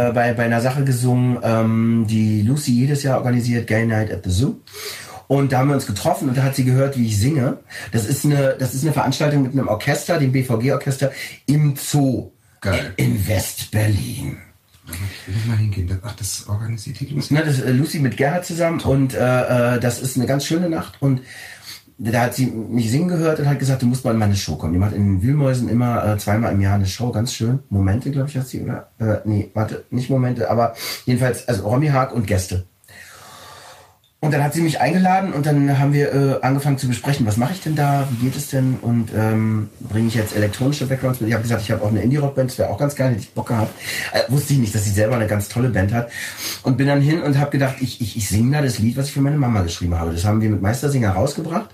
[0.08, 4.20] äh, bei, bei einer Sache gesungen, ähm, die Lucy jedes Jahr organisiert, Gay Night at
[4.24, 4.54] the Zoo.
[5.28, 7.58] Und da haben wir uns getroffen und da hat sie gehört, wie ich singe.
[7.92, 11.12] Das ist eine, das ist eine Veranstaltung mit einem Orchester, dem BVG-Orchester,
[11.46, 12.30] im Zoo.
[12.60, 12.92] Geil.
[12.96, 14.38] In West-Berlin.
[14.86, 15.86] Ich will mal hingehen.
[15.86, 17.34] Das- Ach, das organisiert die Lucy.
[17.34, 20.46] Ne, das ist äh, Lucy mit Gerhard zusammen und äh, äh, das ist eine ganz
[20.46, 21.20] schöne Nacht und
[21.98, 24.56] da hat sie mich singen gehört und hat gesagt, du musst mal in meine Show
[24.56, 24.72] kommen.
[24.72, 27.58] Die macht in den Wühlmäusen immer äh, zweimal im Jahr eine Show, ganz schön.
[27.70, 28.88] Momente, glaube ich, hat sie, oder?
[28.98, 30.74] Äh, nee, warte, nicht Momente, aber
[31.06, 32.64] jedenfalls, also Romy Haag und Gäste.
[34.20, 37.36] Und dann hat sie mich eingeladen und dann haben wir äh, angefangen zu besprechen, was
[37.36, 41.20] mache ich denn da, wie geht es denn und ähm, bringe ich jetzt elektronische Backgrounds
[41.20, 41.28] mit.
[41.28, 43.30] Ich habe gesagt, ich habe auch eine Indie-Rock-Band, das wäre auch ganz geil, hätte ich
[43.30, 43.72] Bock gehabt.
[44.12, 46.10] Äh, wusste ich nicht, dass sie selber eine ganz tolle Band hat.
[46.64, 49.06] Und bin dann hin und habe gedacht, ich, ich, ich singe da das Lied, was
[49.06, 50.10] ich für meine Mama geschrieben habe.
[50.10, 51.70] Das haben wir mit Meistersinger rausgebracht.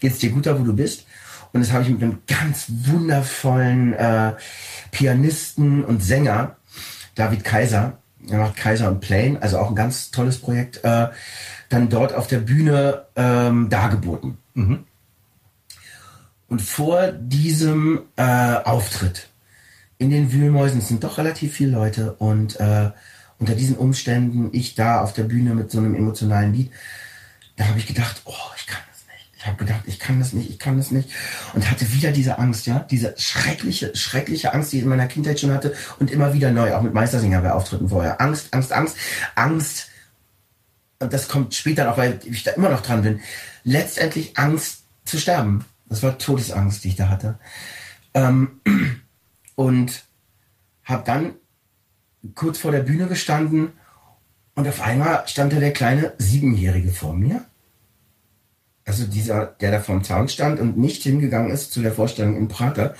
[0.00, 1.06] Geht's dir gut da, wo du bist?
[1.54, 4.32] Und das habe ich mit einem ganz wundervollen äh,
[4.90, 6.56] Pianisten und Sänger,
[7.14, 7.94] David Kaiser,
[8.28, 11.08] er macht Kaiser und Plain, also auch ein ganz tolles Projekt, äh,
[11.68, 14.38] dann dort auf der Bühne ähm, dargeboten.
[16.48, 19.28] Und vor diesem äh, Auftritt
[19.98, 22.90] in den Wühlmäusen, es sind doch relativ viele Leute und äh,
[23.38, 26.70] unter diesen Umständen, ich da auf der Bühne mit so einem emotionalen Lied,
[27.56, 29.30] da habe ich gedacht, oh, ich kann das nicht.
[29.36, 31.10] Ich habe gedacht, ich kann das nicht, ich kann das nicht.
[31.54, 35.40] Und hatte wieder diese Angst, ja, diese schreckliche, schreckliche Angst, die ich in meiner Kindheit
[35.40, 38.20] schon hatte und immer wieder neu, auch mit Meistersinger bei Auftritten vorher.
[38.20, 38.96] Angst, Angst, Angst,
[39.34, 39.90] Angst.
[40.98, 43.20] Und das kommt später noch, weil ich da immer noch dran bin.
[43.64, 45.64] Letztendlich Angst zu sterben.
[45.88, 47.38] Das war Todesangst, die ich da hatte.
[48.14, 48.60] Ähm,
[49.54, 50.04] und
[50.84, 51.34] habe dann
[52.34, 53.72] kurz vor der Bühne gestanden
[54.54, 57.44] und auf einmal stand da der kleine Siebenjährige vor mir
[58.86, 62.48] also dieser, der da vorm Zaun stand und nicht hingegangen ist zu der Vorstellung in
[62.48, 62.94] Prater.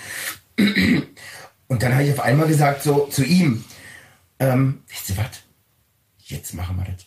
[1.68, 3.64] Und dann habe ich auf einmal gesagt, so zu ihm,
[4.38, 5.42] ähm, wisst ihr was?
[6.18, 7.06] Jetzt machen wir das.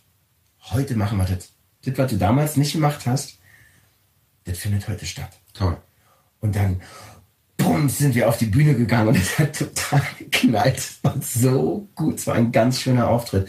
[0.71, 1.49] Heute machen wir das.
[1.85, 3.37] Das, was du damals nicht gemacht hast,
[4.45, 5.29] das findet heute statt.
[5.53, 5.77] Toll.
[6.41, 6.81] Und dann,
[7.57, 10.77] bumm, sind wir auf die Bühne gegangen und es hat total geknallt.
[10.77, 13.47] Es war so gut, es war ein ganz schöner Auftritt.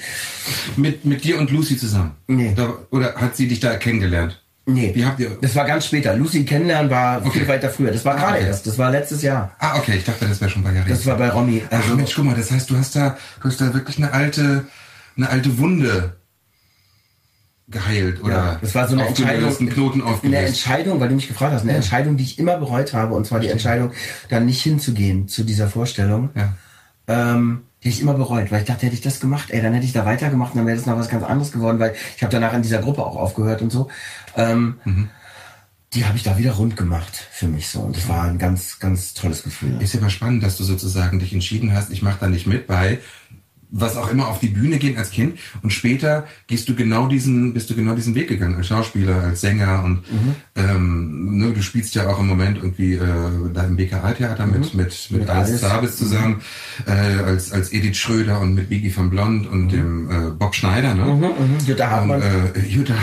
[0.77, 2.13] Mit, mit dir und Lucy zusammen?
[2.27, 2.53] Nee.
[2.55, 4.43] Da, oder hat sie dich da kennengelernt?
[4.67, 5.37] Nee, Wie habt ihr.
[5.41, 6.15] das war ganz später.
[6.15, 7.41] Lucy kennenlernen war Okay.
[7.41, 7.91] viel weiter früher.
[7.91, 8.47] Das war Ah, gerade okay.
[8.47, 8.67] erst.
[8.67, 9.57] Das war letztes Jahr.
[9.59, 10.89] Ah, okay, ich dachte, das wäre schon bei Jahre.
[10.89, 11.63] Das war bei Romy.
[11.71, 14.13] Ach Also, Mensch, guck mal, das heißt, du hast da, du hast da wirklich eine
[14.13, 14.67] alte,
[15.17, 16.20] eine alte Wunde
[17.71, 19.55] geheilt oder ja, das war so eine Entscheidung.
[19.69, 20.47] Knoten Eine aufgelöst.
[20.49, 23.41] Entscheidung, weil du mich gefragt hast, eine Entscheidung, die ich immer bereut habe, und zwar
[23.41, 23.93] die Entscheidung,
[24.29, 26.31] dann nicht hinzugehen zu dieser Vorstellung.
[26.35, 26.55] Ja.
[27.09, 29.87] ähm, die ich immer bereut, weil ich dachte, hätte ich das gemacht, ey, dann hätte
[29.87, 32.31] ich da weitergemacht und dann wäre das noch was ganz anderes geworden, weil ich habe
[32.31, 33.89] danach in dieser Gruppe auch aufgehört und so.
[34.37, 35.09] Ähm, Mhm.
[35.95, 38.79] Die habe ich da wieder rund gemacht für mich so und das war ein ganz,
[38.79, 39.81] ganz tolles Gefühl.
[39.83, 42.69] Ist ja aber spannend, dass du sozusagen dich entschieden hast, ich mache da nicht mit
[42.69, 42.99] bei
[43.73, 47.55] was auch immer auf die Bühne gehen als Kind und später gehst du genau diesen,
[47.55, 50.01] bist du genau diesen Weg gegangen als Schauspieler, als Sänger und
[50.57, 53.01] ähm, ne, du spielst ja auch im Moment irgendwie äh,
[53.55, 55.61] da im BKA-Theater mit, mit, mit, Mit Alice.
[55.61, 56.41] Zabitz zusammen,
[56.87, 56.91] äh,
[57.23, 61.05] als, als Edith Schröder und mit Biggie von Blond und dem äh, Bob Schneider, ne?
[61.05, 61.59] Mhm, mhm.
[61.67, 62.95] Jutta Und, Hartmann, äh, Jutta.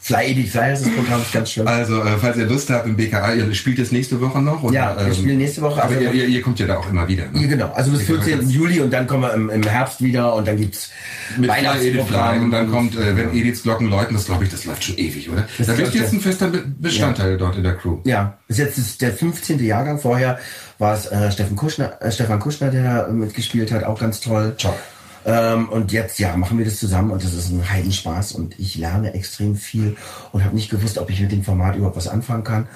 [0.00, 1.66] Fly Edith Fly ist das Programm, ist ganz schön.
[1.66, 4.62] Also, äh, falls ihr Lust habt im BKA, ihr spielt es nächste Woche noch?
[4.62, 6.90] Oder, Ja, wir spielen nächste Woche, Aber also- ihr, ihr, ihr kommt ja da auch
[6.90, 7.24] immer wieder.
[7.32, 7.48] Ja, Ne?
[7.48, 8.48] genau, also bis 14.
[8.50, 10.90] Juli und dann kommen wir im, im Herbst wieder und dann gibt's
[11.36, 11.94] Mit Fly Edith Fly.
[11.94, 12.42] Weihnachtsprogramm.
[12.44, 15.30] Und dann kommt, äh, wenn Ediths Glocken läuten, das glaube ich, das läuft schon ewig,
[15.30, 15.46] oder?
[15.58, 16.18] Das da bist jetzt ja.
[16.18, 17.98] ein fester Be- Bestandteil dort in der Crew.
[18.04, 19.62] Ja, bis jetzt ist der 15.
[19.64, 19.98] Jahrgang.
[19.98, 20.38] Vorher
[20.78, 24.54] war es äh, Steffen Kuschner, äh, Stefan Kuschner, der da mitgespielt hat, auch ganz toll.
[24.58, 24.74] Toll.
[25.24, 28.74] Ähm, und jetzt, ja, machen wir das zusammen und das ist ein Heidenspaß und ich
[28.74, 29.96] lerne extrem viel
[30.32, 32.66] und habe nicht gewusst, ob ich mit dem Format überhaupt was anfangen kann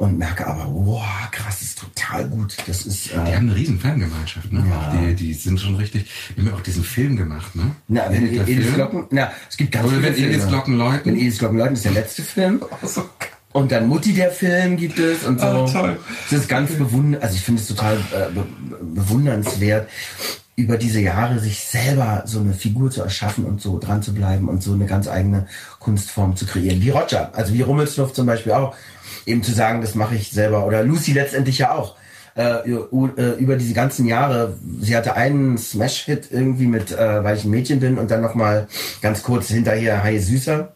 [0.00, 2.56] und merke aber, wow, krass, ist total gut.
[2.66, 4.64] Das ist, Die äh, haben eine riesen Fangemeinschaft, ne?
[4.66, 4.96] Ja.
[4.96, 7.76] Die, die sind schon richtig, die haben ja auch diesen Film gemacht, ne?
[7.86, 8.74] na, wenn Edith Edith Film.
[8.76, 10.30] Glocken, na, es gibt ganz Oder viele wenn Filme.
[10.30, 11.04] Ediths Glocken läuten.
[11.04, 12.62] Wenn Edith Glocken läuten ist der letzte Film.
[13.52, 15.46] Und dann Mutti der Film gibt es und so.
[15.46, 15.98] Ah, toll.
[16.30, 18.46] Das ist ganz bewundernd, also ich finde es total äh, be
[18.80, 19.88] bewundernswert,
[20.54, 24.48] über diese Jahre sich selber so eine Figur zu erschaffen und so dran zu bleiben
[24.48, 25.46] und so eine ganz eigene
[25.80, 26.80] Kunstform zu kreieren.
[26.80, 28.74] Wie Roger, also wie Rummelsnuff zum Beispiel auch.
[29.30, 30.66] Eben zu sagen, das mache ich selber.
[30.66, 31.96] Oder Lucy letztendlich ja auch.
[32.36, 37.36] Äh, über, äh, über diese ganzen Jahre, sie hatte einen Smash-Hit irgendwie mit, äh, weil
[37.36, 38.68] ich ein Mädchen bin und dann nochmal
[39.02, 40.74] ganz kurz hinterher Hi Süßer.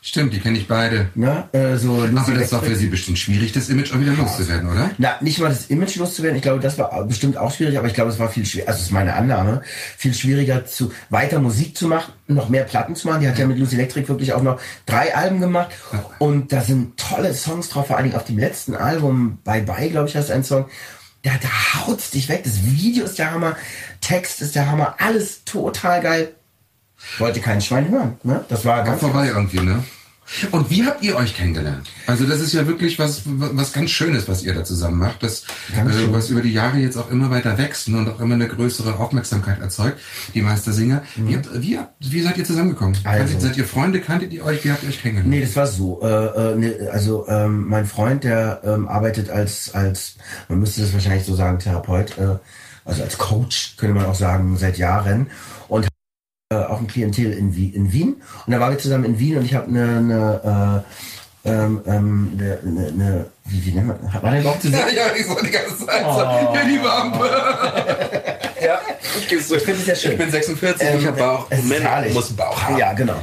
[0.00, 1.10] Stimmt, die kenne ich beide.
[1.14, 1.48] Ne?
[1.52, 4.70] Äh, so Aber das ist doch für sie bestimmt schwierig, das Image auch wieder loszuwerden,
[4.70, 4.90] oder?
[4.98, 6.36] Na, nicht mal das Image loszuwerden.
[6.36, 8.82] Ich glaube, das war bestimmt auch schwierig, aber ich glaube, es war viel schwieriger, also
[8.82, 9.62] ist meine Annahme,
[9.96, 13.22] viel schwieriger zu, weiter Musik zu machen, noch mehr Platten zu machen.
[13.22, 15.70] Die hat ja mit Lucy Electric wirklich auch noch drei Alben gemacht.
[16.18, 19.90] Und da sind tolle Songs drauf, vor allen Dingen auf dem letzten Album, Bye Bye,
[19.90, 20.66] glaube ich, heißt ein Song.
[21.22, 22.44] Da, da haut's dich weg.
[22.44, 23.56] Das Video ist der Hammer,
[24.00, 26.34] Text ist der Hammer, alles total geil.
[27.18, 28.44] Wollte kein Schwein hören, ne?
[28.48, 29.82] Das war War ganz vorbei irgendwie, ne?
[30.50, 31.88] Und wie habt ihr euch kennengelernt?
[32.06, 35.44] Also das ist ja wirklich was, was ganz Schönes, was ihr da zusammen macht, das,
[35.72, 38.46] äh, was über die Jahre jetzt auch immer weiter wächst ne, und auch immer eine
[38.46, 39.98] größere Aufmerksamkeit erzeugt,
[40.34, 41.02] die Meistersinger.
[41.16, 42.98] Wie, habt, wie, wie seid ihr zusammengekommen?
[43.00, 43.06] Mhm.
[43.08, 44.00] Also- seid ihr Freunde?
[44.00, 44.64] Kanntet ihr euch?
[44.64, 45.30] Wie habt ihr euch kennengelernt?
[45.30, 46.02] Nee, das war so.
[46.02, 50.16] Äh, ne, also ähm, mein Freund, der ähm, arbeitet als, als,
[50.48, 52.36] man müsste das wahrscheinlich so sagen, Therapeut, äh,
[52.84, 55.28] also als Coach, könnte man auch sagen, seit Jahren.
[55.68, 55.87] Und
[56.78, 58.16] auch ein Klientel in, in Wien.
[58.46, 60.84] Und da waren wir zusammen in Wien und ich habe eine, eine,
[61.44, 62.58] äh, ähm, ähm, eine,
[62.88, 64.80] eine, wie, wie nennt man, war der überhaupt zu sehen?
[64.94, 66.12] ja, ich so die ganze Zeit Oh.
[66.14, 67.28] so, ja, liebe Ampel.
[68.64, 68.80] ja,
[69.30, 69.56] ich so.
[69.56, 70.12] Ich finde es sehr schön.
[70.12, 71.46] Ich bin 46, ich Ähm, habe Bauch.
[71.50, 72.14] es Männer herrlich.
[72.14, 72.76] muss einen Bauch haben.
[72.78, 73.16] Ja, genau.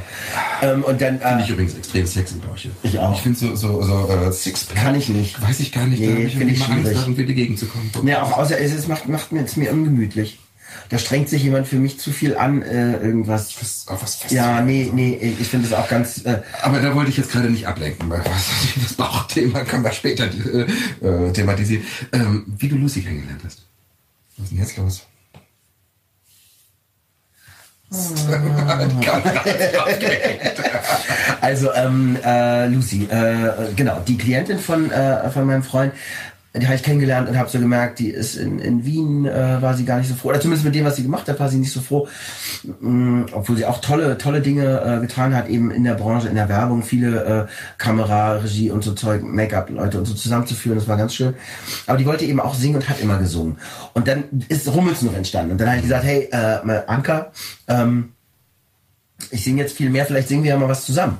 [0.62, 2.70] Ähm, und dann, Finde äh, ich übrigens extrem sexy, Bäuche.
[2.82, 3.14] Ich auch.
[3.14, 4.76] Ich finde so, so, so äh, Sixpack.
[4.82, 5.40] Kann ich nicht.
[5.40, 6.00] Weiß ich gar nicht.
[6.00, 6.96] Nee, da habe ich finde ich immer Angst, schwierig.
[6.98, 7.90] da irgendwie dagegen zu kommen.
[8.06, 10.38] Ja, auch außer es macht, macht mir jetzt mir ungemütlich.
[10.88, 13.54] Da strengt sich jemand für mich zu viel an, äh, irgendwas.
[13.60, 16.24] Was, auf was Ja, nee, nee, ich finde es auch ganz.
[16.24, 18.50] Äh, Aber da wollte ich jetzt gerade nicht ablenken, weil was,
[18.82, 21.84] das Bauchthema können wir später äh, äh, thematisieren.
[22.12, 23.62] Ähm, wie du Lucy kennengelernt hast.
[24.36, 25.02] Was ist denn jetzt los?
[31.40, 35.92] also ähm, äh, Lucy, äh, genau, die Klientin von äh, von meinem Freund,
[36.58, 39.74] die habe ich kennengelernt und habe so gemerkt, die ist in, in Wien, äh, war
[39.74, 41.58] sie gar nicht so froh, oder zumindest mit dem, was sie gemacht hat, war sie
[41.58, 42.08] nicht so froh,
[42.80, 46.34] Mm, obwohl sie auch tolle tolle Dinge äh, getan hat, eben in der Branche, in
[46.34, 50.96] der Werbung, viele äh, Kamera, Regie und so Zeug, Make-up-Leute und so zusammenzuführen, das war
[50.96, 51.34] ganz schön.
[51.86, 53.58] Aber die wollte eben auch singen und hat immer gesungen.
[53.94, 55.52] Und dann ist Rummels noch entstanden.
[55.52, 57.30] Und dann habe ich gesagt, hey, äh, Anka,
[57.68, 58.12] ähm,
[59.30, 61.18] ich singe jetzt viel mehr, vielleicht singen wir ja mal was zusammen.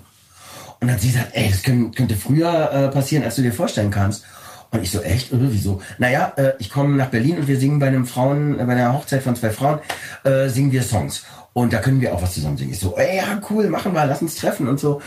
[0.80, 3.90] Und dann hat sie gesagt, ey, das könnte früher äh, passieren, als du dir vorstellen
[3.90, 4.24] kannst.
[4.70, 5.32] Und ich so, echt?
[5.32, 5.80] Oder wieso?
[5.98, 8.92] Naja, äh, ich komme nach Berlin und wir singen bei einem Frauen, äh, bei einer
[8.92, 9.78] Hochzeit von zwei Frauen,
[10.24, 11.24] äh, singen wir Songs.
[11.56, 12.72] Und da können wir auch was zusammen singen.
[12.72, 15.00] Ich so, ey, ja, cool, machen wir, lass uns treffen und so.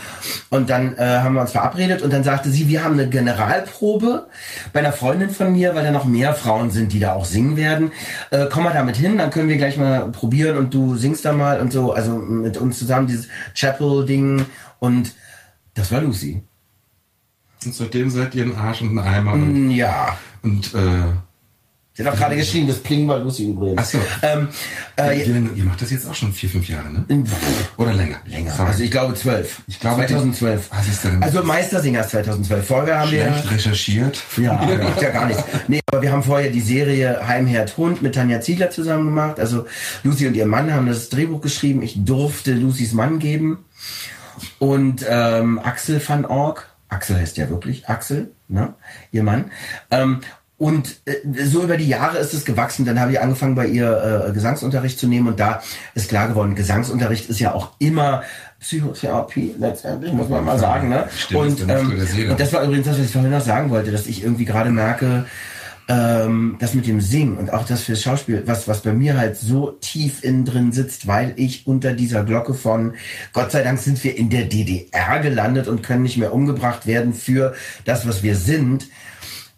[0.48, 4.26] Und dann äh, haben wir uns verabredet und dann sagte sie, wir haben eine Generalprobe
[4.72, 7.56] bei einer Freundin von mir, weil da noch mehr Frauen sind, die da auch singen
[7.56, 7.92] werden.
[8.32, 11.32] Äh, komm mal damit hin, dann können wir gleich mal probieren und du singst da
[11.32, 11.92] mal und so.
[11.92, 14.44] Also mit uns zusammen dieses Chapel-Ding
[14.80, 15.12] und
[15.74, 16.42] das war Lucy.
[17.64, 19.34] Und seitdem seid ihr ein Arsch und ein Eimer.
[19.36, 19.42] Mm.
[19.42, 20.16] Und, Ja.
[20.42, 20.78] und äh,
[21.92, 23.78] Sie hat auch gerade geschrieben, das Pling war Lucy übrigens.
[23.78, 23.98] Ach so.
[24.22, 24.48] Ähm,
[24.96, 27.04] äh, ihr, ihr macht das jetzt auch schon vier, fünf Jahre, ne?
[27.76, 28.18] Oder länger?
[28.26, 28.52] länger.
[28.52, 28.68] Sorry.
[28.70, 29.60] Also ich glaube zwölf.
[29.66, 30.70] Ich glaube, 2012.
[30.70, 31.22] Was ist denn?
[31.22, 32.66] Also Meistersinger ist 2012.
[32.66, 33.24] Vorher haben wir...
[33.24, 34.22] schlecht recherchiert.
[34.38, 35.42] Ja, macht ja gar nichts.
[35.68, 39.38] Nee, aber wir haben vorher die Serie Heimherd Hund mit Tanja Ziegler zusammen gemacht.
[39.38, 39.66] Also
[40.02, 41.82] Lucy und ihr Mann haben das Drehbuch geschrieben.
[41.82, 43.58] Ich durfte Lucys Mann geben.
[44.58, 48.74] Und ähm, Axel van Ork, Axel heißt ja wirklich Axel, ne?
[49.12, 49.50] ihr Mann.
[49.90, 50.20] Ähm,
[50.60, 51.14] und äh,
[51.46, 52.84] so über die Jahre ist es gewachsen.
[52.84, 55.28] Dann habe ich angefangen, bei ihr äh, Gesangsunterricht zu nehmen.
[55.28, 55.62] Und da
[55.94, 58.22] ist klar geworden, Gesangsunterricht ist ja auch immer
[58.58, 60.90] Psychotherapie, letztendlich, muss man mal sagen.
[60.90, 61.08] Ne?
[61.16, 64.06] Stimmt, und, ähm, und das war übrigens das, was ich vorhin noch sagen wollte, dass
[64.06, 65.24] ich irgendwie gerade merke,
[65.90, 69.36] ähm, das mit dem Singen und auch das fürs Schauspiel, was, was bei mir halt
[69.36, 72.94] so tief innen drin sitzt, weil ich unter dieser Glocke von
[73.32, 77.12] Gott sei Dank sind wir in der DDR gelandet und können nicht mehr umgebracht werden
[77.12, 78.86] für das, was wir sind.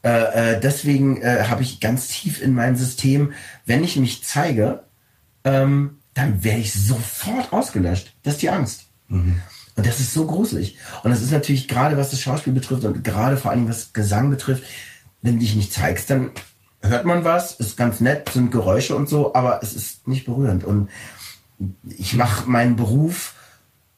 [0.03, 3.35] Äh, äh, deswegen äh, habe ich ganz tief in meinem System,
[3.67, 4.85] wenn ich mich zeige,
[5.45, 8.15] ähm, dann werde ich sofort ausgelöscht.
[8.23, 8.87] Das ist die Angst.
[9.77, 10.79] Und das ist so gruselig.
[11.03, 14.31] Und das ist natürlich gerade, was das Schauspiel betrifft und gerade vor allem was Gesang
[14.31, 14.65] betrifft,
[15.23, 16.31] wenn du dich nicht zeigst, dann
[16.83, 20.65] hört man was, ist ganz nett, sind Geräusche und so, aber es ist nicht berührend.
[20.65, 20.91] Und
[21.85, 23.35] ich mache meinen Beruf,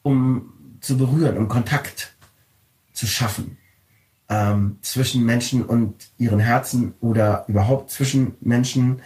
[0.03, 2.13] um zu berühren, um Kontakt
[2.93, 3.57] zu schaffen
[4.29, 9.01] ähm, zwischen Menschen und ihren Herzen oder überhaupt zwischen Menschen,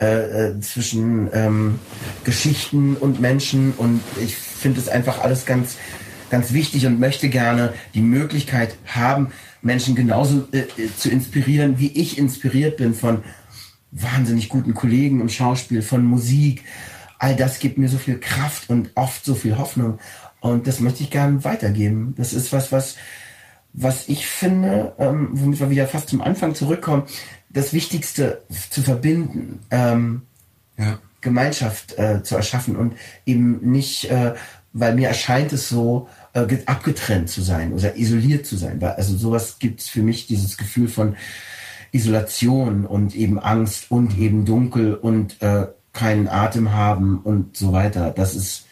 [0.00, 1.78] äh, äh, zwischen ähm,
[2.24, 3.72] Geschichten und Menschen.
[3.72, 5.76] Und ich finde es einfach alles ganz,
[6.30, 9.32] ganz wichtig und möchte gerne die Möglichkeit haben,
[9.62, 13.22] Menschen genauso äh, äh, zu inspirieren, wie ich inspiriert bin von
[13.90, 16.64] wahnsinnig guten Kollegen im Schauspiel, von Musik.
[17.18, 19.98] All das gibt mir so viel Kraft und oft so viel Hoffnung.
[20.40, 22.14] Und das möchte ich gerne weitergeben.
[22.16, 22.96] Das ist was, was,
[23.72, 27.04] was ich finde, ähm, womit wir wieder fast zum Anfang zurückkommen,
[27.48, 30.22] das Wichtigste zu verbinden, ähm,
[30.78, 30.98] Ja.
[31.20, 32.94] Gemeinschaft äh, zu erschaffen und
[33.24, 34.34] eben nicht, äh,
[34.72, 38.82] weil mir erscheint es so, äh, ge- abgetrennt zu sein oder isoliert zu sein.
[38.82, 41.16] Also sowas gibt es für mich dieses Gefühl von
[41.92, 48.10] Isolation und eben Angst und eben dunkel und äh, keinen Atem haben und so weiter.
[48.16, 48.66] Das ist,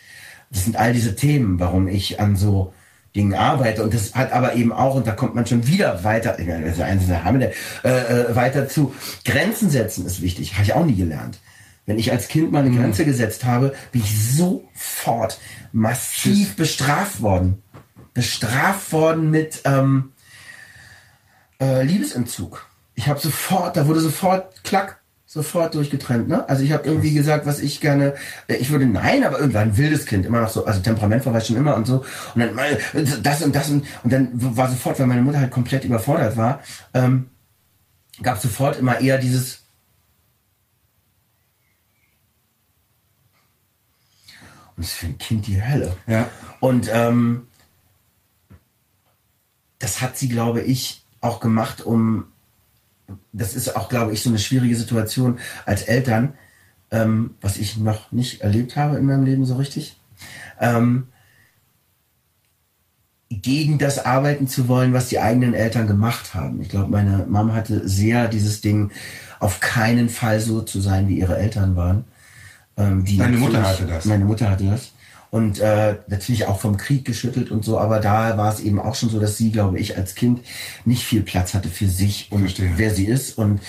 [0.51, 2.73] das sind all diese Themen, warum ich an so
[3.15, 3.83] Dingen arbeite.
[3.83, 7.09] Und das hat aber eben auch, und da kommt man schon wieder weiter, das ist
[7.09, 7.51] der Hammer, äh,
[7.85, 8.95] äh, weiter zu
[9.25, 10.55] Grenzen setzen ist wichtig.
[10.55, 11.39] Habe ich auch nie gelernt.
[11.87, 15.41] Wenn ich als Kind mal eine Grenze gesetzt habe, bin ich sofort
[15.73, 17.63] massiv bestraft worden.
[18.15, 20.13] Bestraft worden mit ähm,
[21.61, 22.67] äh, Liebesentzug.
[22.95, 26.29] Ich habe sofort, da wurde sofort klack, sofort durchgetrennt.
[26.29, 26.49] Ne?
[26.49, 28.15] Also ich habe irgendwie gesagt, was ich gerne,
[28.49, 31.41] äh, ich würde nein, aber irgendwann ein wildes Kind, immer noch so, also Temperament war
[31.41, 32.05] schon immer und so.
[32.35, 32.79] Und dann meine,
[33.23, 36.61] das und das und, und dann war sofort, weil meine Mutter halt komplett überfordert war,
[36.95, 37.31] ähm,
[38.23, 39.63] gab sofort immer eher dieses
[44.81, 45.97] das ist für ein Kind die Hölle.
[46.07, 46.29] Ja.
[46.61, 47.47] Und ähm,
[49.79, 52.25] das hat sie, glaube ich, auch gemacht, um,
[53.33, 56.35] das ist auch, glaube ich, so eine schwierige Situation als Eltern,
[56.91, 59.97] ähm, was ich noch nicht erlebt habe in meinem Leben so richtig,
[60.61, 61.09] ähm,
[63.31, 66.61] gegen das arbeiten zu wollen, was die eigenen Eltern gemacht haben.
[66.61, 68.91] Ich glaube, meine Mama hatte sehr dieses Ding,
[69.39, 72.05] auf keinen Fall so zu sein, wie ihre Eltern waren.
[72.81, 74.05] Ähm, Deine Mutter hatte das?
[74.05, 74.93] Meine Mutter hatte das.
[75.31, 78.97] Und äh, natürlich auch vom Krieg geschüttelt und so, aber da war es eben auch
[78.97, 80.41] schon so, dass sie, glaube ich, als Kind
[80.85, 82.73] nicht viel Platz hatte für sich und Verstehe.
[82.75, 83.61] wer sie ist und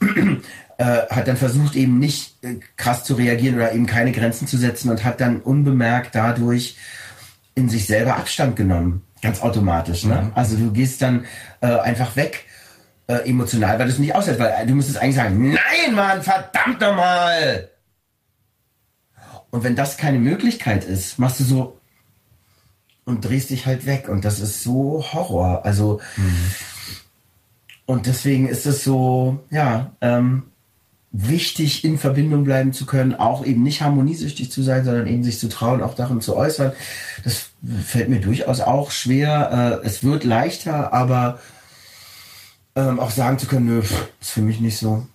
[0.78, 4.56] äh, hat dann versucht, eben nicht äh, krass zu reagieren oder eben keine Grenzen zu
[4.56, 6.78] setzen und hat dann unbemerkt dadurch
[7.54, 9.02] in sich selber Abstand genommen.
[9.20, 10.04] Ganz automatisch.
[10.04, 10.32] Ne?
[10.34, 11.26] Also du gehst dann
[11.60, 12.46] äh, einfach weg
[13.08, 16.80] äh, emotional, weil du es nicht aushältst, weil du müsstest eigentlich sagen, nein, Mann, verdammt
[16.80, 17.68] nochmal!
[19.50, 21.78] Und wenn das keine Möglichkeit ist, machst du so
[23.04, 24.08] und drehst dich halt weg.
[24.08, 25.64] Und das ist so Horror.
[25.64, 26.00] Also,
[27.86, 30.44] und deswegen ist es so, ja, ähm,
[31.12, 35.40] wichtig, in Verbindung bleiben zu können, auch eben nicht harmoniesüchtig zu sein, sondern eben sich
[35.40, 36.72] zu trauen, auch darin zu äußern.
[37.24, 37.50] Das
[37.84, 39.80] fällt mir durchaus auch schwer.
[39.82, 41.40] Äh, es wird leichter, aber
[42.76, 43.80] ähm, auch sagen zu können, nö,
[44.20, 45.06] ist für mich nicht so.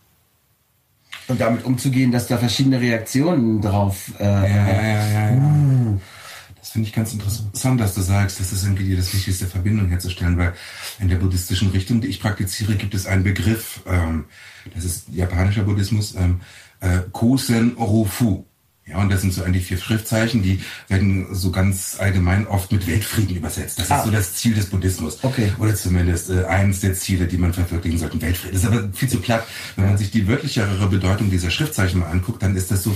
[1.27, 4.11] Und damit umzugehen, dass da verschiedene Reaktionen drauf.
[4.19, 5.97] Äh, ja, ja, ja, ja.
[6.59, 10.37] Das finde ich ganz interessant, dass du sagst, das ist irgendwie das Wichtigste, Verbindung herzustellen,
[10.37, 10.53] weil
[10.99, 14.25] in der buddhistischen Richtung, die ich praktiziere, gibt es einen Begriff, ähm,
[14.73, 16.41] das ist japanischer Buddhismus, ähm,
[16.81, 18.45] äh, Kosen Rofu.
[18.87, 22.85] Ja, und das sind so eigentlich vier Schriftzeichen, die werden so ganz allgemein oft mit
[22.85, 23.79] Weltfrieden übersetzt.
[23.79, 23.97] Das ah.
[23.97, 25.23] ist so das Ziel des Buddhismus.
[25.23, 25.51] Okay.
[25.57, 28.21] Oder zumindest äh, eines der Ziele, die man verwirklichen sollte.
[28.21, 28.53] Weltfrieden.
[28.53, 29.43] Das ist aber viel zu platt.
[29.75, 32.95] Wenn man sich die wirklichere Bedeutung dieser Schriftzeichen mal anguckt, dann ist das so,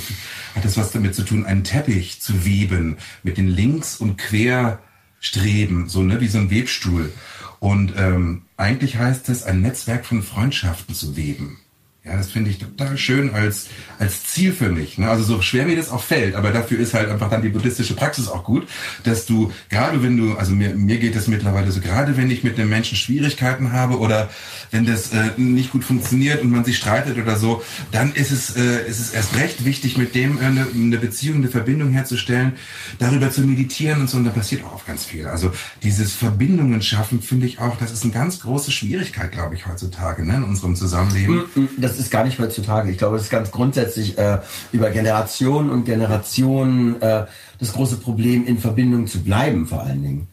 [0.53, 5.89] hat das was damit zu tun, einen Teppich zu weben mit den Links- und Querstreben,
[5.89, 7.11] so, ne, wie so ein Webstuhl.
[7.57, 11.57] Und ähm, eigentlich heißt es, ein Netzwerk von Freundschaften zu weben.
[12.05, 13.67] Ja, das finde ich total schön als,
[13.99, 14.97] als Ziel für mich.
[14.97, 15.09] Ne?
[15.09, 17.93] Also so schwer mir das auch fällt, aber dafür ist halt einfach dann die buddhistische
[17.93, 18.69] Praxis auch gut,
[19.03, 22.41] dass du, gerade wenn du, also mir, mir geht es mittlerweile so, gerade wenn ich
[22.41, 24.29] mit einem Menschen Schwierigkeiten habe oder
[24.71, 28.55] wenn das äh, nicht gut funktioniert und man sich streitet oder so, dann ist es,
[28.55, 32.53] äh, ist es erst recht wichtig, mit dem äh, eine, eine Beziehung, eine Verbindung herzustellen,
[32.99, 35.27] darüber zu meditieren und so, und da passiert auch ganz viel.
[35.27, 35.51] Also
[35.83, 40.25] dieses Verbindungen schaffen, finde ich auch, das ist eine ganz große Schwierigkeit, glaube ich, heutzutage
[40.25, 41.43] ne, in unserem Zusammenleben.
[41.55, 42.91] Mm, mm, das ist gar nicht heutzutage.
[42.91, 44.39] Ich glaube, es ist ganz grundsätzlich äh,
[44.71, 47.25] über Generationen und Generationen äh,
[47.59, 50.27] das große Problem, in Verbindung zu bleiben, vor allen Dingen.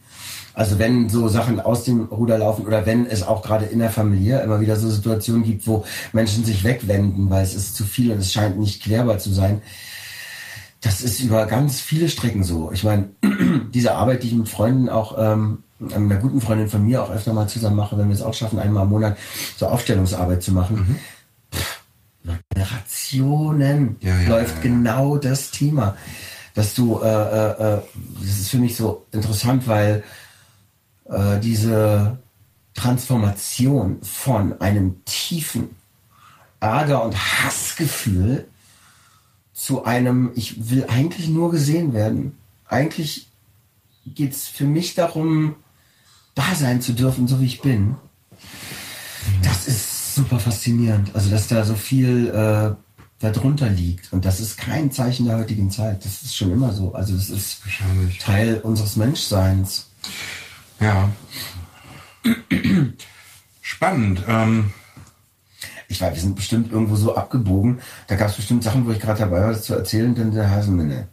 [0.53, 3.91] Also wenn so Sachen aus dem Ruder laufen oder wenn es auch gerade in der
[3.91, 8.11] Familie immer wieder so Situationen gibt, wo Menschen sich wegwenden, weil es ist zu viel
[8.11, 9.61] und es scheint nicht klärbar zu sein.
[10.81, 12.71] Das ist über ganz viele Strecken so.
[12.71, 13.09] Ich meine,
[13.73, 15.59] diese Arbeit, die ich mit Freunden auch, ähm,
[15.93, 18.57] einer guten Freundin von mir auch öfter mal zusammen mache, wenn wir es auch schaffen,
[18.57, 19.15] einmal im Monat
[19.57, 20.75] so Aufstellungsarbeit zu machen.
[20.75, 20.95] Mhm
[22.57, 25.95] Generationen ja, ja, läuft ja, genau das Thema.
[26.53, 27.81] Dass du, äh, äh, äh,
[28.19, 30.03] das ist für mich so interessant, weil
[31.05, 32.17] äh, diese
[32.73, 35.69] Transformation von einem tiefen
[36.59, 38.47] Ärger- und Hassgefühl
[39.53, 42.37] zu einem, ich will eigentlich nur gesehen werden.
[42.67, 43.27] Eigentlich
[44.05, 45.55] geht es für mich darum,
[46.33, 47.95] da sein zu dürfen, so wie ich bin.
[49.43, 51.11] Das ist super faszinierend.
[51.13, 52.75] Also, dass da so viel äh,
[53.19, 54.11] darunter liegt.
[54.13, 56.03] Und das ist kein Zeichen der heutigen Zeit.
[56.05, 56.93] Das ist schon immer so.
[56.93, 57.61] Also, das ist
[58.19, 59.87] Teil unseres Menschseins.
[60.79, 61.09] Ja.
[63.61, 64.23] Spannend.
[64.27, 64.71] Ähm
[65.89, 67.79] ich weiß, wir sind bestimmt irgendwo so abgebogen.
[68.07, 70.49] Da gab es bestimmt Sachen, wo ich gerade dabei war, das zu erzählen, denn der
[70.49, 71.07] Hasenminne.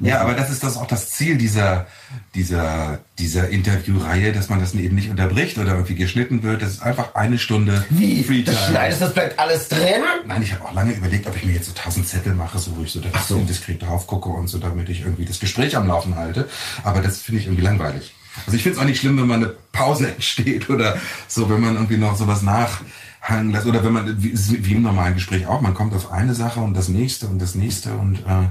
[0.00, 1.86] Ja, aber das ist das auch das Ziel dieser,
[2.34, 6.62] dieser, dieser Interviewreihe, dass man das eben nicht unterbricht oder irgendwie geschnitten wird.
[6.62, 8.22] Das ist einfach eine Stunde Wie?
[8.22, 8.56] Freetime.
[8.56, 10.02] Das schneidest, das bleibt alles drin?
[10.26, 12.76] Nein, ich habe auch lange überlegt, ob ich mir jetzt so tausend Zettel mache, so
[12.76, 13.38] wo ich so, da so.
[13.40, 16.48] diskret drauf gucke und so, damit ich irgendwie das Gespräch am Laufen halte.
[16.84, 18.14] Aber das finde ich irgendwie langweilig.
[18.46, 20.96] Also ich finde es auch nicht schlimm, wenn man eine Pause entsteht oder
[21.26, 25.14] so, wenn man irgendwie noch sowas nachhangen lässt oder wenn man, wie, wie im normalen
[25.14, 28.48] Gespräch auch, man kommt auf eine Sache und das nächste und das nächste und äh,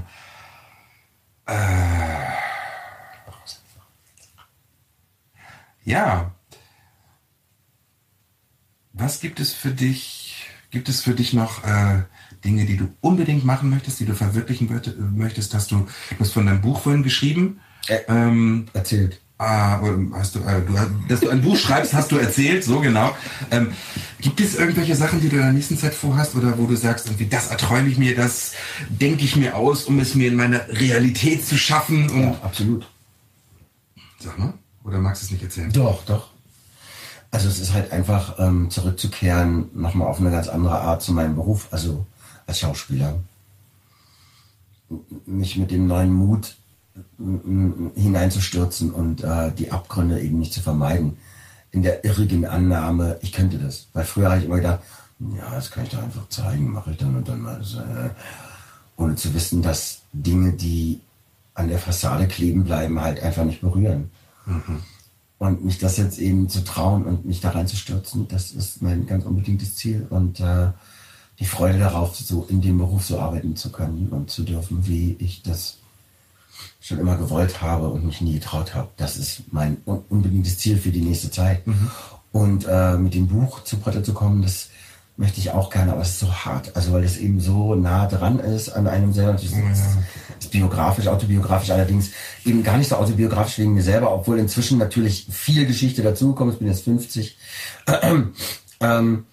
[1.48, 2.38] äh,
[5.84, 6.32] ja.
[8.92, 10.50] Was gibt es für dich?
[10.70, 12.02] Gibt es für dich noch äh,
[12.44, 14.68] Dinge, die du unbedingt machen möchtest, die du verwirklichen
[15.16, 15.54] möchtest?
[15.54, 17.60] Dass du, du hast von deinem Buch vorhin geschrieben.
[17.86, 19.20] Äh, ähm, erzählt.
[19.40, 19.80] Ah,
[20.14, 20.74] hast du, äh, du,
[21.08, 23.14] dass du ein Buch schreibst, hast du erzählt, so genau.
[23.52, 23.72] Ähm,
[24.20, 27.06] gibt es irgendwelche Sachen, die du in der nächsten Zeit vorhast oder wo du sagst,
[27.06, 28.54] irgendwie das erträume ich mir, das
[28.88, 32.10] denke ich mir aus, um es mir in meiner Realität zu schaffen?
[32.10, 32.88] Und ja, absolut.
[34.18, 35.70] Sag mal, oder magst du es nicht erzählen?
[35.72, 36.30] Doch, doch.
[37.30, 41.36] Also es ist halt einfach ähm, zurückzukehren, nochmal auf eine ganz andere Art zu meinem
[41.36, 42.04] Beruf, also
[42.48, 43.20] als Schauspieler.
[45.26, 46.56] Mich mit dem neuen Mut
[47.94, 51.18] hineinzustürzen und äh, die Abgründe eben nicht zu vermeiden.
[51.70, 53.88] In der irrigen Annahme, ich könnte das.
[53.92, 54.80] Weil früher habe ich immer gedacht,
[55.36, 57.62] ja, das kann ich doch einfach zeigen, mache ich dann und dann mal.
[57.62, 58.10] So, äh,
[58.96, 61.00] ohne zu wissen, dass Dinge, die
[61.54, 64.10] an der Fassade kleben bleiben, halt einfach nicht berühren.
[64.46, 64.82] Mhm.
[65.38, 69.24] Und mich das jetzt eben zu trauen und mich da reinzustürzen, das ist mein ganz
[69.24, 70.06] unbedingtes Ziel.
[70.10, 70.68] Und äh,
[71.38, 75.16] die Freude darauf, so in dem Beruf so arbeiten zu können und zu dürfen, wie
[75.20, 75.77] ich das
[76.80, 78.88] schon immer gewollt habe und mich nie getraut habe.
[78.96, 81.66] Das ist mein unbedingtes Ziel für die nächste Zeit.
[81.66, 81.90] Mhm.
[82.32, 84.68] Und äh, mit dem Buch zu Potter zu kommen, das
[85.18, 86.76] möchte ich auch gerne, aber es ist so hart.
[86.76, 89.32] Also weil es eben so nah dran ist an einem selber.
[89.32, 89.70] Das ist, ja.
[90.38, 92.10] ist biografisch, autobiografisch, allerdings
[92.44, 96.56] eben gar nicht so autobiografisch wegen mir selber, obwohl inzwischen natürlich viel Geschichte dazugekommen ist.
[96.56, 97.36] Ich bin jetzt 50.
[98.80, 99.24] ähm,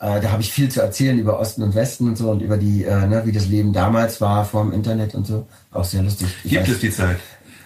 [0.00, 2.56] Äh, da habe ich viel zu erzählen über Osten und Westen und so und über
[2.56, 5.46] die, äh, ne, wie das Leben damals war vor dem Internet und so.
[5.72, 6.26] Auch sehr lustig.
[6.44, 7.16] Ich Gibt weiß- es die Zeit?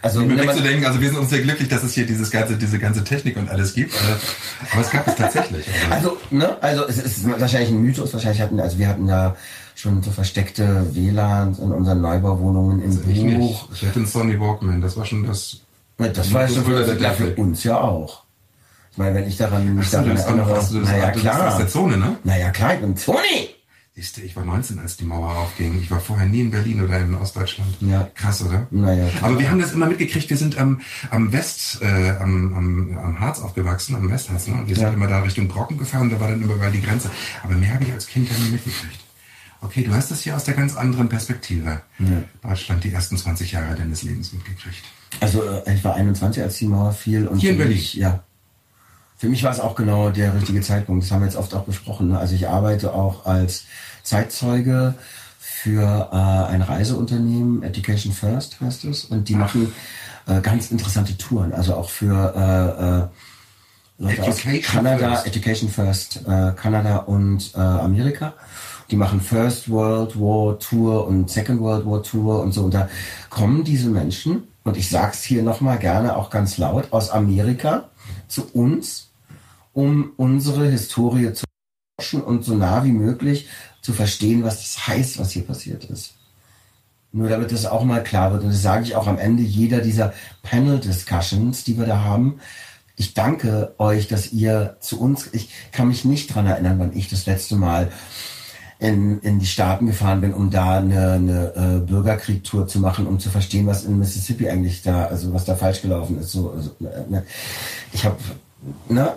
[0.00, 2.56] Also, Also, mir wegzudenken, also wir sind uns sehr glücklich, dass es hier dieses ganze,
[2.56, 3.92] diese ganze Technik und alles gibt.
[4.72, 5.66] Aber, es gab es tatsächlich.
[5.90, 9.34] Also, Also, ne, also es ist wahrscheinlich ein Mythos, wahrscheinlich hatten, also wir hatten ja
[9.74, 13.68] schon so versteckte WLANs in unseren Neubauwohnungen im ich Buch.
[13.70, 13.82] nicht.
[13.82, 15.62] Ich hatte einen Sony Walkman, das war schon das.
[15.98, 18.22] Ne, Das war schon für, für uns ja auch.
[18.98, 21.12] Ich meine, wenn ich daran mich du daran das erinnere, hast du das, naja du
[21.12, 21.58] bist aus klar.
[21.58, 22.16] der Zone, ne?
[22.24, 23.48] Naja klar, ich bin Toni!
[23.94, 25.78] Siehst du, ich war 19, als die Mauer aufging.
[25.80, 27.76] Ich war vorher nie in Berlin oder in Ostdeutschland.
[27.80, 28.10] Ja.
[28.16, 28.66] Krass, oder?
[28.72, 29.06] Naja.
[29.22, 30.28] Aber wir haben das immer mitgekriegt.
[30.30, 30.80] Wir sind am,
[31.10, 34.48] am West, äh, am, am, am Harz aufgewachsen, am Westharz.
[34.48, 34.54] Ne?
[34.54, 34.92] Und wir sind Ja.
[34.92, 36.10] immer da Richtung Brocken gefahren.
[36.10, 37.08] Da war dann überall die Grenze.
[37.44, 38.98] Aber mehr habe ich als Kind ja nie mitgekriegt.
[39.60, 41.82] Okay, du hast das hier aus der ganz anderen Perspektive.
[42.42, 44.82] Deutschland die ersten 20 Jahre deines Lebens mitgekriegt.
[45.20, 47.28] Also äh, ich war 21, als die Mauer fiel.
[47.28, 47.76] Und Hier in Berlin?
[47.76, 48.24] Mich, ja.
[49.18, 51.02] Für mich war es auch genau der richtige Zeitpunkt.
[51.02, 52.08] Das haben wir jetzt oft auch besprochen.
[52.08, 52.18] Ne?
[52.18, 53.64] Also ich arbeite auch als
[54.04, 54.94] Zeitzeuge
[55.38, 59.04] für äh, ein Reiseunternehmen, Education First heißt es.
[59.04, 59.72] Und die machen
[60.28, 61.52] äh, ganz interessante Touren.
[61.52, 63.10] Also auch für
[64.00, 65.26] äh, äh, Leute aus Education Kanada, First.
[65.26, 68.34] Education First, äh, Kanada und äh, Amerika.
[68.92, 72.62] Die machen First World War Tour und Second World War Tour und so.
[72.62, 72.88] Und da
[73.28, 77.88] kommen diese Menschen, und ich sag's hier nochmal gerne auch ganz laut, aus Amerika
[78.28, 79.07] zu uns,
[79.78, 81.44] um unsere Historie zu
[81.96, 83.46] forschen und so nah wie möglich
[83.80, 86.14] zu verstehen, was das heißt, was hier passiert ist.
[87.12, 89.80] Nur damit das auch mal klar wird, und das sage ich auch am Ende jeder
[89.80, 92.40] dieser Panel-Discussions, die wir da haben.
[92.96, 97.08] Ich danke euch, dass ihr zu uns, ich kann mich nicht dran erinnern, wann ich
[97.08, 97.92] das letzte Mal
[98.80, 103.20] in, in die Staaten gefahren bin, um da eine, eine äh, Bürgerkriegtour zu machen, um
[103.20, 106.32] zu verstehen, was in Mississippi eigentlich da, also was da falsch gelaufen ist.
[106.32, 107.24] So, also, äh, ne.
[107.92, 108.16] Ich habe,
[108.88, 109.16] ne,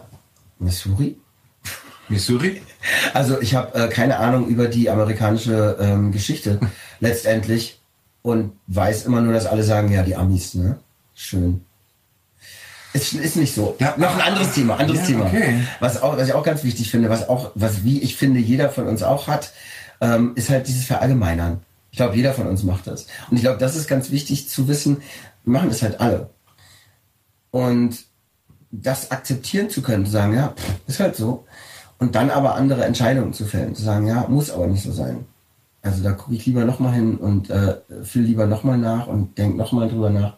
[0.61, 1.17] Missouri?
[2.07, 2.61] Missouri?
[3.13, 6.59] Also ich habe äh, keine Ahnung über die amerikanische ähm, Geschichte
[6.99, 7.79] letztendlich
[8.21, 10.79] und weiß immer nur, dass alle sagen, ja, die Amis, ne?
[11.15, 11.61] Schön.
[12.93, 13.75] Ist, ist nicht so.
[13.79, 15.25] Ja, Noch ein anderes Thema, anderes ja, Thema.
[15.25, 15.63] okay.
[15.79, 18.69] Was, auch, was ich auch ganz wichtig finde, was auch, was wie ich finde, jeder
[18.69, 19.53] von uns auch hat,
[20.01, 21.61] ähm, ist halt dieses Verallgemeinern.
[21.91, 23.07] Ich glaube, jeder von uns macht das.
[23.29, 24.97] Und ich glaube, das ist ganz wichtig zu wissen,
[25.43, 26.29] wir machen es halt alle.
[27.51, 27.97] Und
[28.71, 30.53] das akzeptieren zu können, zu sagen, ja,
[30.87, 31.45] ist halt so.
[31.99, 35.25] Und dann aber andere Entscheidungen zu fällen, zu sagen, ja, muss aber nicht so sein.
[35.83, 39.57] Also da gucke ich lieber nochmal hin und äh, fühle lieber nochmal nach und denke
[39.57, 40.33] nochmal drüber nach.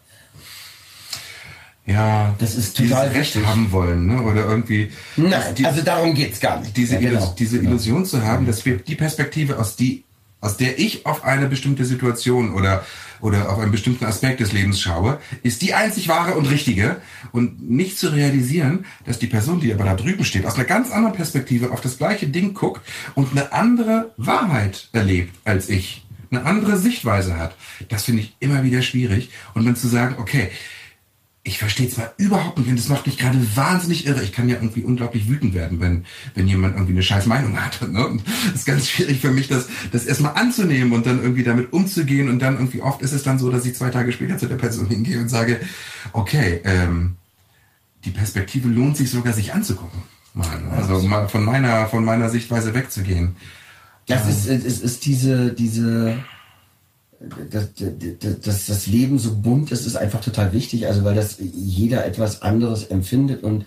[1.85, 3.45] Ja, Das ist total Recht wichtig.
[3.45, 4.21] haben wollen, ne?
[4.21, 4.89] Oder irgendwie.
[5.17, 6.77] Nein, die- also darum geht's gar nicht.
[6.77, 7.19] diese, Ja, genau.
[7.19, 10.05] Illus- diese Illusion zu haben, dass wir die Perspektive, aus, die,
[10.43, 12.85] aus der ich auf eine bestimmte Situation oder,
[13.21, 16.97] oder auf einen bestimmten Aspekt des Lebens schaue, ist die einzig wahre und richtige.
[17.31, 20.91] Und nicht zu realisieren, dass die Person, die aber da drüben steht, aus einer ganz
[20.91, 22.81] anderen Perspektive auf das gleiche Ding guckt
[23.15, 26.05] und eine andere Wahrheit erlebt als ich.
[26.29, 27.55] Eine andere Sichtweise hat.
[27.87, 29.29] Das finde ich immer wieder schwierig.
[29.53, 30.49] Und dann zu sagen, okay,
[31.45, 34.23] ich verstehe zwar überhaupt nicht und das macht mich gerade wahnsinnig irre.
[34.23, 37.81] Ich kann ja irgendwie unglaublich wütend werden, wenn, wenn jemand irgendwie eine scheiß Meinung hat.
[37.81, 38.07] Ne?
[38.07, 41.73] Und es ist ganz schwierig für mich, das, das erstmal anzunehmen und dann irgendwie damit
[41.73, 42.29] umzugehen.
[42.29, 44.55] Und dann irgendwie oft ist es dann so, dass ich zwei Tage später zu der
[44.55, 45.59] Person hingehe und sage,
[46.13, 47.17] okay, ähm,
[48.05, 50.01] die Perspektive lohnt sich sogar, sich anzugucken.
[50.33, 50.71] Mal, ne?
[50.71, 53.35] also mal von meiner, von meiner Sichtweise wegzugehen.
[54.07, 56.23] Das ist, es ist diese, diese,
[57.51, 57.69] dass,
[58.41, 60.87] dass das Leben so bunt ist, ist einfach total wichtig.
[60.87, 63.65] Also weil das jeder etwas anderes empfindet und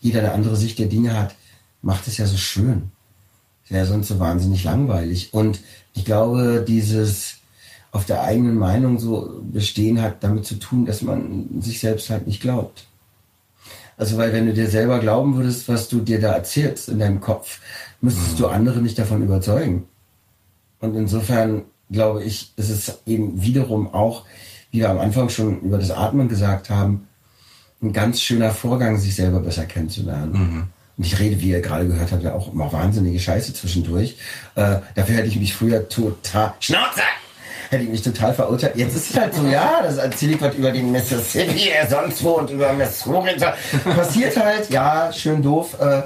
[0.00, 1.34] jeder eine andere Sicht der Dinge hat,
[1.82, 2.90] macht es ja so schön.
[3.68, 5.32] Wäre sonst so wahnsinnig langweilig.
[5.32, 5.60] Und
[5.94, 7.36] ich glaube, dieses
[7.92, 12.26] auf der eigenen Meinung so bestehen hat damit zu tun, dass man sich selbst halt
[12.26, 12.86] nicht glaubt.
[13.96, 17.20] Also weil wenn du dir selber glauben würdest, was du dir da erzählst in deinem
[17.20, 17.60] Kopf,
[18.00, 19.86] müsstest du andere nicht davon überzeugen.
[20.80, 24.24] Und insofern glaube ich, ist es eben wiederum auch,
[24.70, 27.08] wie wir am Anfang schon über das Atmen gesagt haben,
[27.82, 30.68] ein ganz schöner Vorgang, sich selber besser kennenzulernen.
[30.96, 34.16] Und ich rede, wie ihr gerade gehört habt, ja auch immer wahnsinnige Scheiße zwischendurch.
[34.54, 36.54] Äh, dafür hätte ich mich früher total...
[36.60, 37.02] Schnauze!
[37.70, 38.76] Hätte ich mich total verurteilt.
[38.76, 42.22] Jetzt ist es halt so, ja, das erzähle ich was über den Mississippi, äh, sonst
[42.22, 43.32] wo und über Missouri.
[43.38, 43.46] so.
[43.90, 45.76] Passiert halt, ja, schön doof.
[45.80, 46.02] Äh,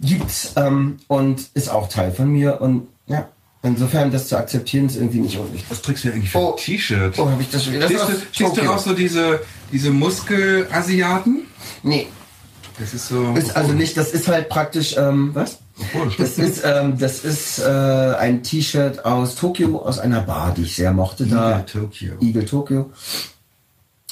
[0.00, 2.60] gibt's ähm, und ist auch Teil von mir.
[2.60, 3.28] Und ja,
[3.62, 5.66] insofern das zu akzeptieren, ist irgendwie nicht unwichtig.
[5.70, 6.50] Was trägst du hier eigentlich für Oh.
[6.52, 7.18] ein T-Shirt?
[7.18, 7.90] Oh, habe ich das schon wieder?
[7.90, 8.04] Ist
[8.38, 8.72] du, Tokio.
[8.72, 9.40] auch so diese,
[9.72, 11.44] diese Muskelasiaten?
[11.82, 12.06] Nee,
[12.78, 13.34] Das ist so.
[13.34, 15.58] ist also nicht, das ist halt praktisch, ähm, was?
[16.18, 17.64] Das ist, ähm, das ist äh,
[18.18, 21.60] ein T-Shirt aus Tokio, aus einer Bar, die ich sehr mochte da.
[21.60, 22.18] Eagle.
[22.20, 22.90] Eagle Tokyo.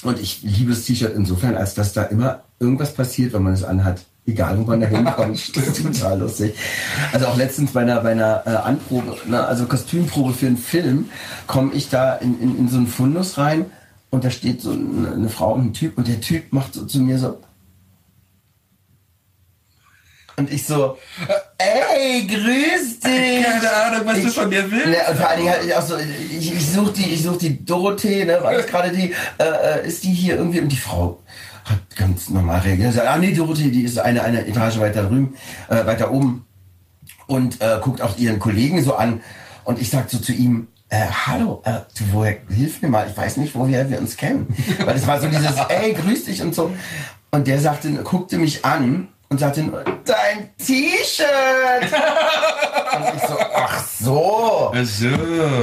[0.02, 3.64] Und ich liebe das T-Shirt insofern, als dass da immer irgendwas passiert, wenn man es
[3.64, 4.00] anhat.
[4.28, 5.56] Egal, wo man da hinkommt.
[5.56, 6.54] das ist total lustig.
[7.12, 11.08] Also auch letztens bei einer, bei einer äh, Anprobe, ne, also Kostümprobe für einen Film,
[11.46, 13.66] komme ich da in, in, in so einen Fundus rein
[14.10, 16.84] und da steht so eine, eine Frau und ein Typ und der Typ macht so
[16.84, 17.38] zu mir so.
[20.36, 20.96] Und ich so,
[21.58, 23.42] ey, grüß dich!
[23.44, 24.86] Keine Ahnung, was du Ich- von mir willst.
[24.86, 27.38] Ne, und vor allen Dingen halt ich auch so, ich, ich suche die, ich such
[27.38, 29.44] die Dorothee, ne, war das gerade die, äh,
[29.80, 31.20] äh, ist die hier irgendwie und die Frau
[31.70, 32.94] hat ganz normal reagiert.
[32.94, 35.34] Sagt, ah nee, Dorothee, die ist eine, eine Etage weiter drüben,
[35.68, 36.44] äh, weiter oben
[37.26, 39.20] und äh, guckt auch ihren Kollegen so an
[39.64, 43.16] und ich sag so zu ihm, äh, hallo, äh, du, woher, hilf mir mal, ich
[43.16, 44.54] weiß nicht, woher wir uns kennen.
[44.84, 46.72] Weil es war so dieses, ey, grüß dich und so.
[47.30, 49.70] Und der sagte, guckte mich an und sagte,
[50.06, 51.26] dein T-Shirt!
[52.96, 54.72] und ich so, ach so.
[54.74, 55.08] Ach so.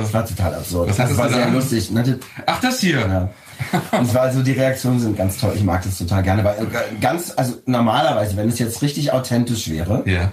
[0.02, 0.90] Das war total absurd.
[0.90, 1.90] Was das war sehr lustig.
[1.90, 2.20] Ne?
[2.46, 3.00] Ach, das hier.
[3.00, 3.30] Ja.
[3.92, 5.54] Und es war also die Reaktionen sind ganz toll.
[5.56, 9.70] Ich mag das total gerne, weil äh, ganz, also normalerweise, wenn es jetzt richtig authentisch
[9.70, 10.32] wäre, Ja.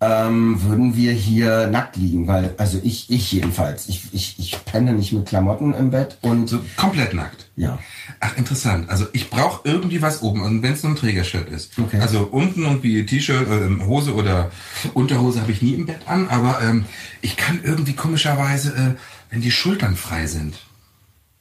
[0.00, 4.92] ähm, würden wir hier nackt liegen, weil, also ich, ich jedenfalls, ich, ich, ich penne
[4.94, 7.46] nicht mit Klamotten im Bett und So komplett nackt.
[7.56, 7.78] ja.
[8.24, 8.88] Ach, interessant.
[8.88, 11.76] Also ich brauche irgendwie was oben, und wenn es nur ein Trägershirt ist.
[11.78, 11.98] Okay.
[12.00, 14.50] Also unten irgendwie T-Shirt, äh, Hose oder
[14.94, 16.84] Unterhose habe ich nie im Bett an, aber ähm,
[17.20, 18.94] ich kann irgendwie komischerweise, äh,
[19.30, 20.54] wenn die Schultern frei sind,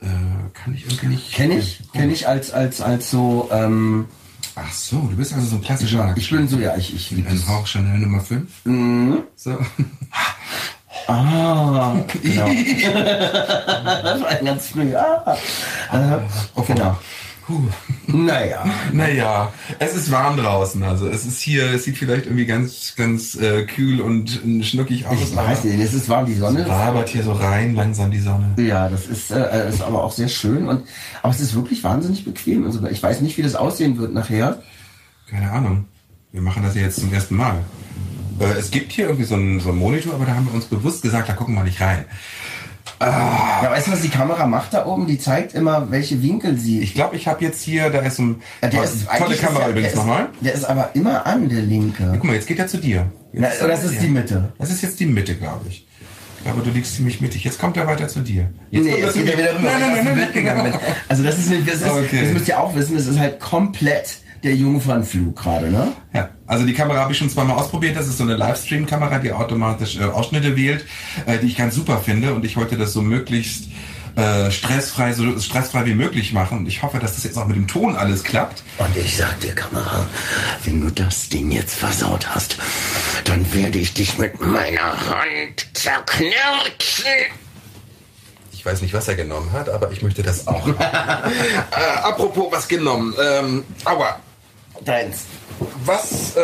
[0.01, 0.07] äh,
[0.53, 1.33] kann ich irgendwie nicht.
[1.33, 4.05] Kenne ich, kenne ich als, als, als so, ähm,
[4.55, 7.29] Ach so, du bist also so ein klassischer ich bin so, ja, ich, ich liebe
[7.29, 8.65] Ein Hauch Chanel Nummer 5.
[8.65, 9.23] Mhm.
[9.35, 9.57] So.
[11.07, 12.47] Ah, genau.
[14.03, 14.93] das war ganz früh.
[14.95, 15.37] Ah.
[15.91, 16.97] Äh, genau.
[17.51, 18.17] Puh.
[18.17, 18.65] Naja.
[18.93, 20.81] Naja, es ist warm draußen.
[20.83, 25.05] Also es ist hier, es sieht vielleicht irgendwie ganz, ganz äh, kühl und äh, schnuckig
[25.05, 25.17] aus.
[25.21, 26.61] Ich weiß nicht, es ist warm, die Sonne.
[26.61, 28.53] Es wabert hier so rein, langsam die Sonne.
[28.57, 30.83] Ja, das ist, äh, ist aber auch sehr schön und
[31.21, 32.65] aber es ist wirklich wahnsinnig bequem.
[32.65, 34.61] Also ich weiß nicht, wie das aussehen wird nachher.
[35.29, 35.85] Keine Ahnung.
[36.31, 37.59] Wir machen das ja jetzt zum ersten Mal.
[38.39, 40.65] Äh, es gibt hier irgendwie so einen, so einen Monitor, aber da haben wir uns
[40.65, 42.05] bewusst gesagt, da gucken wir nicht rein.
[42.99, 45.07] Ja, weißt du, was die Kamera macht da oben?
[45.07, 46.81] Die zeigt immer, welche Winkel sie.
[46.81, 49.59] Ich glaube, ich habe jetzt hier, da ist ein Ja, der tolle, ist, tolle Kamera
[49.61, 50.29] ist, ja- übrigens nochmal.
[50.41, 52.09] Der ist aber immer an, der linke.
[52.13, 53.11] Guck mal, jetzt geht er zu dir.
[53.33, 54.51] Na, Jetzt oder das ist die Mitte.
[54.59, 55.87] Das ist jetzt die Mitte, glaube ich.
[56.37, 57.43] Ich glaube, du liegst ziemlich mittig.
[57.43, 58.49] Jetzt kommt er weiter zu dir.
[58.71, 60.73] Jetzt Nee, jetzt geht er wieder rüber, Nein, nein, nein, nein, nein.
[61.07, 62.21] Also das ist, das ist, Okay.
[62.23, 65.93] das müsst ihr auch wissen, das ist halt komplett der Jungfernflug gerade, ne?
[66.13, 67.95] Ja, also die Kamera habe ich schon zweimal ausprobiert.
[67.95, 70.85] Das ist so eine Livestream-Kamera, die automatisch äh, Ausschnitte wählt,
[71.25, 72.33] äh, die ich ganz super finde.
[72.33, 73.65] Und ich wollte das so möglichst
[74.15, 76.59] äh, stressfrei, so stressfrei wie möglich machen.
[76.59, 78.63] Und ich hoffe, dass das jetzt auch mit dem Ton alles klappt.
[78.77, 80.05] Und ich sag dir, Kamera,
[80.65, 82.57] wenn du das Ding jetzt versaut hast,
[83.25, 86.33] dann werde ich dich mit meiner Hand zerknirschen.
[88.51, 90.67] Ich weiß nicht, was er genommen hat, aber ich möchte das auch.
[90.79, 90.83] äh,
[92.03, 93.13] apropos was genommen.
[93.19, 94.19] Ähm, aua.
[94.85, 95.25] Deins.
[95.85, 96.41] Was, äh,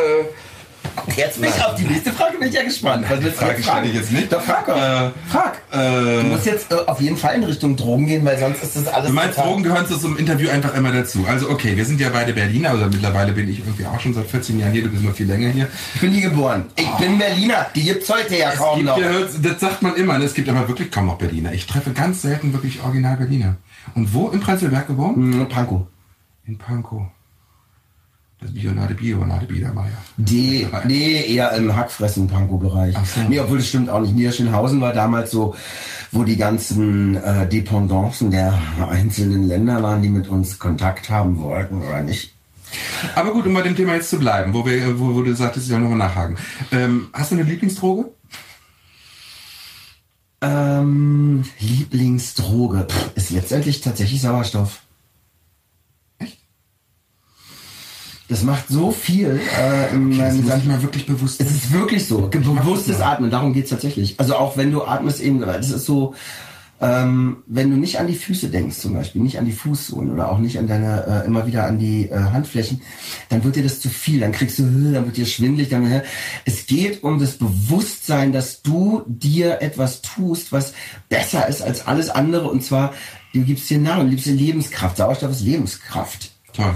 [1.15, 3.05] Jetzt bin ich auf die nächste Frage bin ich ja gespannt.
[3.09, 4.31] Was willst Frage stelle ich jetzt nicht.
[4.31, 4.67] Doch, frag.
[4.67, 5.61] Äh, frag.
[5.71, 8.75] äh, Du musst jetzt äh, auf jeden Fall in Richtung Drogen gehen, weil sonst ist
[8.75, 9.09] das alles.
[9.09, 11.25] Du meinst, Drogen gehören zu so einem Interview einfach immer dazu.
[11.27, 14.27] Also okay, wir sind ja beide Berliner, also mittlerweile bin ich irgendwie auch schon seit
[14.27, 15.67] 14 Jahren hier, du bist noch viel länger hier.
[15.95, 16.65] Ich bin hier geboren.
[16.75, 17.67] Ich bin Berliner.
[17.75, 18.97] Die gibt's heute ja Es kaum noch.
[18.97, 19.11] ja,
[19.41, 20.25] das sagt man immer, ne?
[20.25, 21.53] es gibt aber wirklich kaum noch Berliner.
[21.53, 23.57] Ich treffe ganz selten wirklich original Berliner.
[23.93, 24.29] Und wo?
[24.29, 25.15] In Prenzlberg geboren?
[25.15, 25.81] Hm, Pankow.
[26.45, 27.03] In Pankow.
[28.39, 29.97] Das Bionade Bionade Biedermeier.
[30.17, 32.95] Die, nee, eher im Hackfressen-Pankow-Bereich.
[32.95, 33.21] Ach so.
[33.21, 34.15] Nee, obwohl das stimmt auch nicht.
[34.15, 35.55] Niederschönhausen war damals so,
[36.11, 38.53] wo die ganzen äh, Dependancen der
[38.89, 42.33] einzelnen Länder waren, die mit uns Kontakt haben wollten oder nicht.
[43.15, 45.65] Aber gut, um bei dem Thema jetzt zu bleiben, wo, wir, wo, wo du sagtest,
[45.65, 46.38] ich soll nochmal nachhaken.
[46.71, 48.11] Ähm, hast du eine Lieblingsdroge?
[50.41, 54.81] Ähm, Lieblingsdroge Pff, ist letztendlich tatsächlich Sauerstoff.
[56.19, 56.38] Echt?
[58.30, 62.28] Das macht so viel äh, in Das meinem mal wirklich bewusst Es ist wirklich so.
[62.28, 64.19] Bewusstes Atmen, darum geht's tatsächlich.
[64.19, 66.13] Also auch wenn du atmest eben, das ist so,
[66.80, 70.32] ähm, wenn du nicht an die Füße denkst zum Beispiel, nicht an die Fußsohlen oder
[70.32, 72.82] auch nicht an deine, äh, immer wieder an die äh, Handflächen,
[73.30, 75.89] dann wird dir das zu viel, dann kriegst du, äh, dann wird dir schwindelig, dann,
[75.89, 76.03] äh,
[76.45, 80.73] es geht um das Bewusstsein, dass du dir etwas tust, was
[81.09, 82.93] besser ist als alles andere und zwar,
[83.34, 84.97] du gibst dir Nahrung, du gibst dir Lebenskraft.
[84.97, 86.32] Sauerstoff ist Lebenskraft.
[86.53, 86.75] Toll.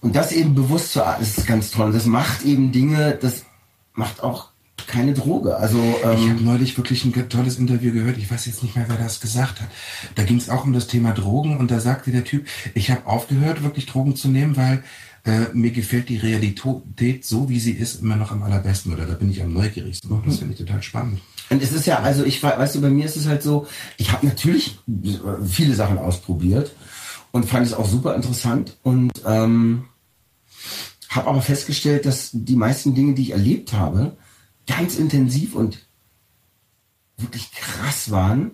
[0.00, 1.86] Und das eben bewusst zu atmen, ist ganz toll.
[1.88, 3.44] Und das macht eben Dinge, das
[3.92, 4.48] macht auch
[4.86, 5.56] keine Droge.
[5.56, 8.16] Also Ich habe ähm, neulich wirklich ein tolles Interview gehört.
[8.16, 9.68] Ich weiß jetzt nicht mehr, wer das gesagt hat.
[10.14, 13.06] Da ging es auch um das Thema Drogen und da sagte der Typ, ich habe
[13.06, 14.82] aufgehört, wirklich Drogen zu nehmen, weil
[15.26, 18.92] äh, mir gefällt die Realität so, wie sie ist, immer noch am allerbesten.
[18.94, 20.10] Oder da bin ich am neugierigsten.
[20.10, 21.20] Und Das finde ich total spannend.
[21.50, 23.66] und es ist ja, also ich we- weißt du, bei mir ist es halt so,
[23.98, 26.72] ich habe natürlich äh, viele Sachen ausprobiert
[27.32, 28.78] und fand es auch super interessant.
[28.82, 29.84] Und ähm,
[31.10, 34.16] habe aber festgestellt, dass die meisten Dinge, die ich erlebt habe,
[34.66, 35.86] ganz intensiv und
[37.16, 38.52] wirklich krass waren.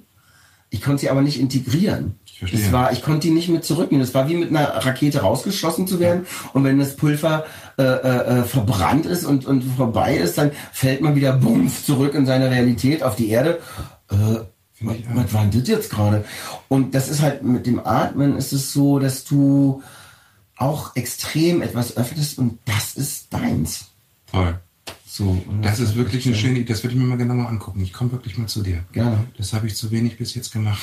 [0.70, 2.18] Ich konnte sie aber nicht integrieren.
[2.24, 2.52] Ich.
[2.52, 4.04] Es war, ich konnte die nicht mit zurücknehmen.
[4.04, 6.26] Es war wie mit einer Rakete rausgeschossen zu werden.
[6.52, 7.44] Und wenn das Pulver
[7.78, 12.14] äh, äh, äh, verbrannt ist und, und vorbei ist, dann fällt man wieder bums zurück
[12.14, 13.60] in seine Realität auf die Erde.
[14.10, 14.40] Äh,
[14.80, 16.24] was, was war denn das jetzt gerade?
[16.68, 19.82] Und das ist halt mit dem Atmen ist es so, dass du
[20.56, 23.90] auch extrem etwas öffnest und das ist deins.
[24.30, 24.60] Toll.
[25.06, 25.42] So.
[25.46, 26.72] und Das ist wirklich eine schöne Idee.
[26.72, 27.80] Das würde ich mir mal genauer angucken.
[27.82, 28.84] Ich komme wirklich mal zu dir.
[28.92, 29.26] Gerne.
[29.36, 30.82] Das habe ich zu wenig bis jetzt gemacht.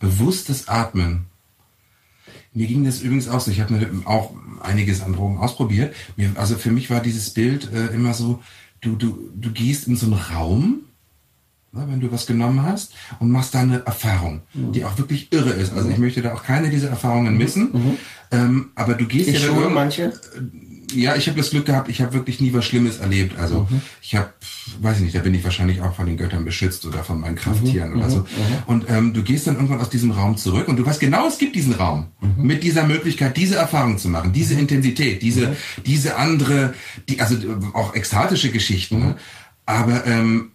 [0.00, 1.26] Bewusstes Atmen.
[2.54, 3.50] Mir ging das übrigens auch so.
[3.50, 5.94] Ich habe mir auch einiges an Drogen ausprobiert.
[6.34, 8.42] Also für mich war dieses Bild äh, immer so,
[8.82, 10.80] du, du, du gehst in so einen Raum,
[11.72, 14.72] wenn du was genommen hast, und machst da eine Erfahrung, Mhm.
[14.72, 15.72] die auch wirklich irre ist.
[15.72, 17.96] Also ich möchte da auch keine dieser Erfahrungen missen.
[18.30, 20.12] Ähm, aber du gehst Ich ja schon, manche.
[20.94, 23.38] ja, ich habe das Glück gehabt, ich habe wirklich nie was Schlimmes erlebt.
[23.38, 23.66] Also
[24.02, 24.28] ich habe,
[24.80, 27.36] weiß ich nicht, da bin ich wahrscheinlich auch von den Göttern beschützt oder von meinen
[27.36, 28.26] Krafttieren oder so.
[28.66, 31.38] Und ähm, du gehst dann irgendwann aus diesem Raum zurück und du weißt genau, es
[31.38, 32.06] gibt diesen Raum
[32.36, 35.56] mit dieser Möglichkeit, diese Erfahrung zu machen, diese Intensität, diese,
[35.86, 36.74] diese andere,
[37.08, 38.98] die, also äh, auch ekstatische Geschichten.
[38.98, 39.16] Ne?
[39.66, 40.51] Aber ähm,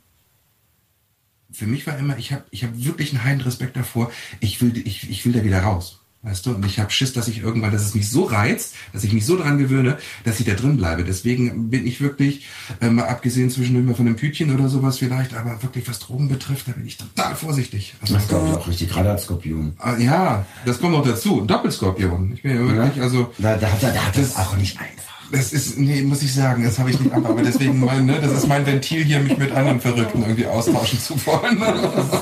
[1.58, 4.78] für mich war immer, ich habe ich hab wirklich einen heiden Respekt davor, ich will,
[4.86, 6.00] ich, ich will da wieder raus.
[6.24, 9.04] Weißt du, und ich habe Schiss, dass ich irgendwann, dass es mich so reizt, dass
[9.04, 11.04] ich mich so dran gewöhne, dass ich da drin bleibe.
[11.04, 12.46] Deswegen bin ich wirklich,
[12.82, 16.28] äh, mal abgesehen zwischendurch mal von einem Pütchen oder sowas vielleicht, aber wirklich was Drogen
[16.28, 17.94] betrifft, da bin ich total vorsichtig.
[18.02, 19.74] Also, Das glaube ich auch richtig, gerade als Skorpion.
[19.78, 21.42] Ah, ja, das kommt noch dazu.
[21.46, 22.34] Doppelskorpion.
[22.34, 24.78] Ich bin ja wirklich, also Da, da hat er da hat Das- das auch nicht
[24.80, 25.17] einfach.
[25.32, 28.20] Das ist, nee, muss ich sagen, das habe ich nicht ab, aber deswegen mein, ne,
[28.22, 31.60] das ist mein Ventil hier, mich mit anderen Verrückten irgendwie austauschen zu wollen.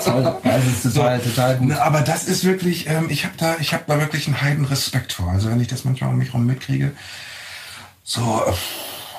[0.03, 0.35] Toll.
[0.43, 1.71] Also es ist total, total gut.
[1.73, 5.13] Aber das ist wirklich, ähm, ich habe da, ich habe da wirklich einen heiden Respekt
[5.13, 5.31] vor.
[5.31, 6.91] Also wenn ich das manchmal um mich rum mitkriege,
[8.03, 8.53] so, äh,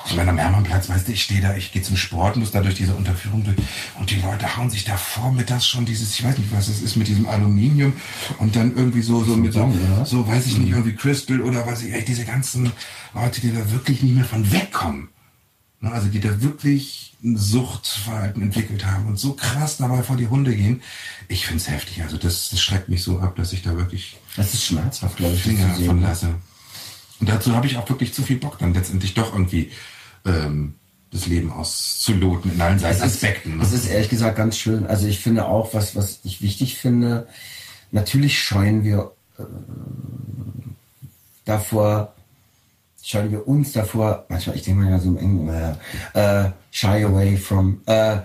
[0.09, 2.61] ich meine, am Hermannplatz, weißt du, ich stehe da, ich gehe zum Sport, muss da
[2.61, 3.57] durch diese Unterführung durch
[3.99, 6.95] und die Leute hauen sich da vormittags schon dieses, ich weiß nicht, was es ist
[6.95, 7.93] mit diesem Aluminium
[8.39, 9.73] und dann irgendwie so, so mit so,
[10.05, 12.71] so, weiß ich nicht, irgendwie Crystal oder weiß ich, ey, diese ganzen
[13.13, 15.09] Leute, die da wirklich nicht mehr von wegkommen.
[15.79, 20.27] Ne, Also die da wirklich ein Suchtverhalten entwickelt haben und so krass dabei vor die
[20.27, 20.81] Hunde gehen.
[21.27, 22.01] Ich find's heftig.
[22.01, 25.33] Also das, das schreckt mich so ab, dass ich da wirklich Das ist schmerzhaft, glaube
[25.35, 26.01] ich, das Finger zu von sehen.
[26.01, 26.35] lasse.
[27.19, 29.71] Und dazu habe ich auch wirklich zu viel Bock, dann letztendlich doch irgendwie
[30.27, 30.75] ähm,
[31.11, 33.57] das Leben auszuloten in allen ist, Aspekten.
[33.57, 33.63] Ne?
[33.63, 34.85] ist ehrlich gesagt ganz schön.
[34.85, 37.27] Also ich finde auch, was, was ich wichtig finde,
[37.91, 39.43] natürlich scheuen wir äh,
[41.45, 42.13] davor,
[43.01, 45.77] scheuen wir uns davor, manchmal, ich denke mal ja so im Englischen,
[46.13, 48.21] äh, äh, shy away from, äh, äh,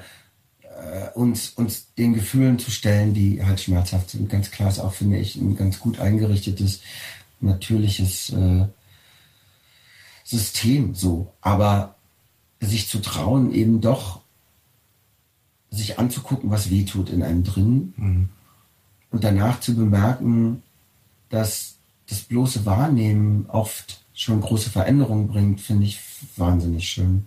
[1.15, 4.29] uns, uns den Gefühlen zu stellen, die halt schmerzhaft sind.
[4.29, 6.81] Ganz klar ist auch, finde ich, ein ganz gut eingerichtetes,
[7.41, 8.67] natürliches äh,
[10.25, 11.33] System so.
[11.41, 11.97] Aber
[12.61, 14.21] sich zu trauen, eben doch
[15.71, 18.29] sich anzugucken, was weh tut in einem drin
[19.11, 20.63] und danach zu bemerken,
[21.31, 21.77] dass
[22.09, 26.01] das bloße Wahrnehmen oft schon große Veränderungen bringt, finde ich
[26.37, 27.27] wahnsinnig schön.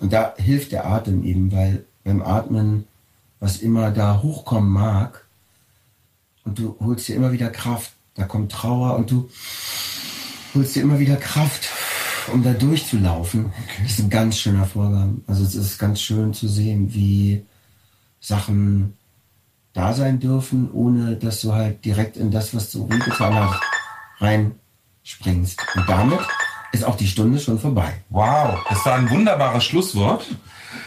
[0.00, 2.86] Und da hilft der Atem eben, weil beim Atmen,
[3.40, 5.24] was immer da hochkommen mag,
[6.44, 9.28] und du holst dir immer wieder Kraft, da kommt Trauer und du
[10.58, 11.68] holst dir immer wieder Kraft,
[12.32, 13.52] um da durchzulaufen.
[13.82, 15.22] Das ist ein ganz schöner Vorgang.
[15.26, 17.44] Also es ist ganz schön zu sehen, wie
[18.20, 18.94] Sachen
[19.72, 23.60] da sein dürfen, ohne dass du halt direkt in das, was du wehgetan hast,
[24.18, 25.64] reinspringst.
[25.76, 26.20] Und damit
[26.72, 28.02] ist auch die Stunde schon vorbei.
[28.10, 30.26] Wow, das war ein wunderbares Schlusswort.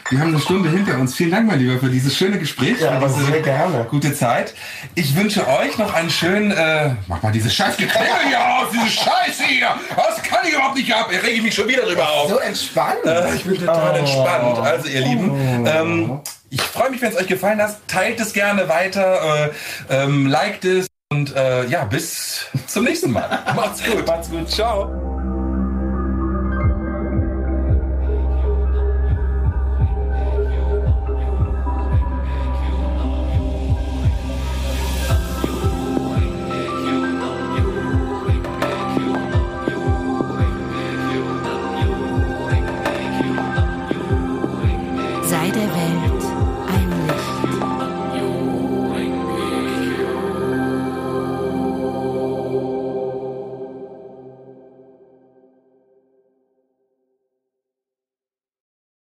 [0.10, 1.16] Wir haben eine Stunde hinter uns.
[1.16, 2.80] Vielen Dank, mein Lieber, für dieses schöne Gespräch.
[2.82, 3.86] Ja, aber sehr gerne.
[3.90, 4.54] Gute Zeit.
[4.96, 8.88] Ich wünsche euch noch einen schönen, äh, mach mal diese scheiß Geklingel hier aus, diese
[8.88, 9.68] Scheiße hier.
[9.96, 11.10] Das kann ich überhaupt nicht ab.
[11.12, 12.30] Ich rege mich schon wieder drüber auf.
[12.30, 13.06] So entspannt.
[13.06, 13.98] Äh, ich bin total Oh.
[13.98, 14.60] entspannt.
[14.60, 16.20] Also, ihr Lieben, ähm,
[16.50, 17.76] ich freue mich, wenn es euch gefallen hat.
[17.88, 19.50] Teilt es gerne weiter,
[19.90, 23.40] äh, ähm, liked es und äh, ja, bis zum nächsten Mal.
[23.56, 24.06] Macht's gut.
[24.08, 24.50] Macht's gut.
[24.50, 25.11] Ciao.